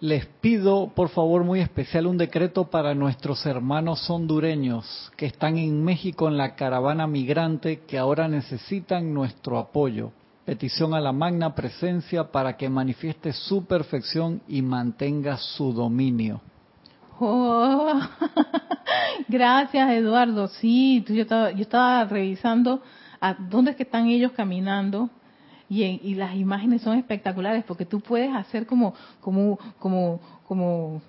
[0.00, 5.84] les pido por favor muy especial un decreto para nuestros hermanos hondureños que están en
[5.84, 10.12] México en la caravana migrante que ahora necesitan nuestro apoyo.
[10.44, 16.40] Petición a la magna presencia para que manifieste su perfección y mantenga su dominio.
[17.20, 18.00] Oh,
[19.28, 20.48] gracias Eduardo.
[20.48, 22.82] Sí, yo estaba, yo estaba revisando
[23.20, 25.08] a dónde es que están ellos caminando
[25.68, 31.00] y, y, las imágenes son espectaculares porque tú puedes hacer como, como, como, como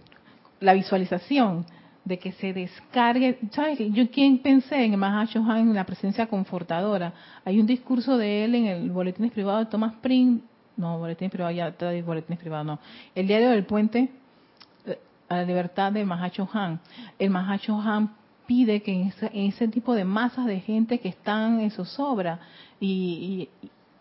[0.60, 1.66] la visualización
[2.06, 3.40] de que se descargue.
[3.52, 3.80] ¿Sabes?
[3.92, 7.14] Yo quien pensé en Mahashohan en la presencia confortadora.
[7.46, 10.42] Hay un discurso de él en el boletín privado de Thomas Pring.
[10.76, 12.80] No, boletín privado, ya está boletín privado, no.
[13.14, 14.10] El diario del puente
[14.86, 15.00] eh,
[15.30, 16.80] a la libertad de Mahashohan.
[17.20, 18.16] El Mahashohan
[18.48, 22.40] pide que en ese, tipo de masas de gente que están en zozobra
[22.80, 23.50] y,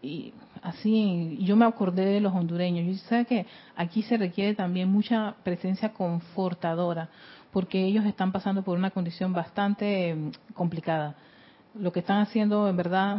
[0.02, 0.32] y, y
[0.62, 2.86] así yo me acordé de los hondureños.
[2.86, 3.46] Yo sé que
[3.76, 7.08] aquí se requiere también mucha presencia confortadora,
[7.52, 11.14] porque ellos están pasando por una condición bastante em, complicada.
[11.74, 13.18] Lo que están haciendo, en verdad,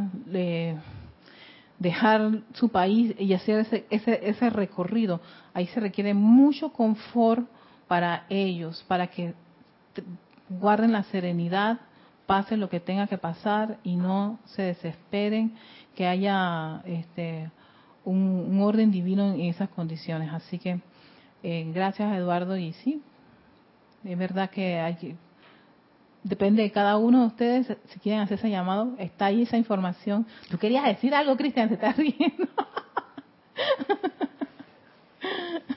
[1.80, 5.22] dejar su país y hacer ese, ese, ese recorrido,
[5.54, 7.48] ahí se requiere mucho confort
[7.88, 9.34] para ellos, para que
[10.50, 11.80] guarden la serenidad,
[12.26, 15.54] pase lo que tenga que pasar y no se desesperen,
[15.96, 17.52] que haya este,
[18.06, 20.32] un, orden divino en esas condiciones.
[20.32, 20.80] Así que
[21.44, 23.02] eh, gracias Eduardo y sí,
[24.04, 25.16] es verdad que
[26.24, 30.26] depende de cada uno de ustedes si quieren hacer ese llamado, está ahí esa información.
[30.50, 32.48] Tú querías decir algo, Cristian, se está riendo.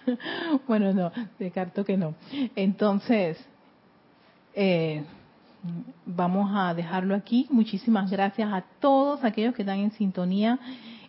[0.66, 2.14] bueno, no, descarto que no.
[2.54, 3.38] Entonces,
[4.54, 5.04] eh,
[6.04, 7.46] vamos a dejarlo aquí.
[7.50, 10.58] Muchísimas gracias a todos aquellos que están en sintonía.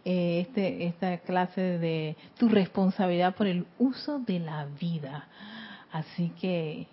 [0.06, 5.28] Eh, este, esta clase de tu responsabilidad por el uso de la vida.
[5.92, 6.88] Así que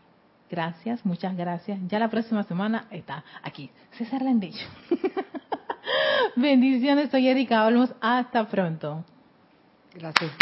[0.51, 1.79] Gracias, muchas gracias.
[1.89, 3.71] Ya la próxima semana está aquí.
[3.93, 4.67] César Landillo.
[6.37, 7.95] Bendiciones, soy Erika Olmos.
[8.01, 9.05] Hasta pronto.
[9.95, 10.33] Gracias.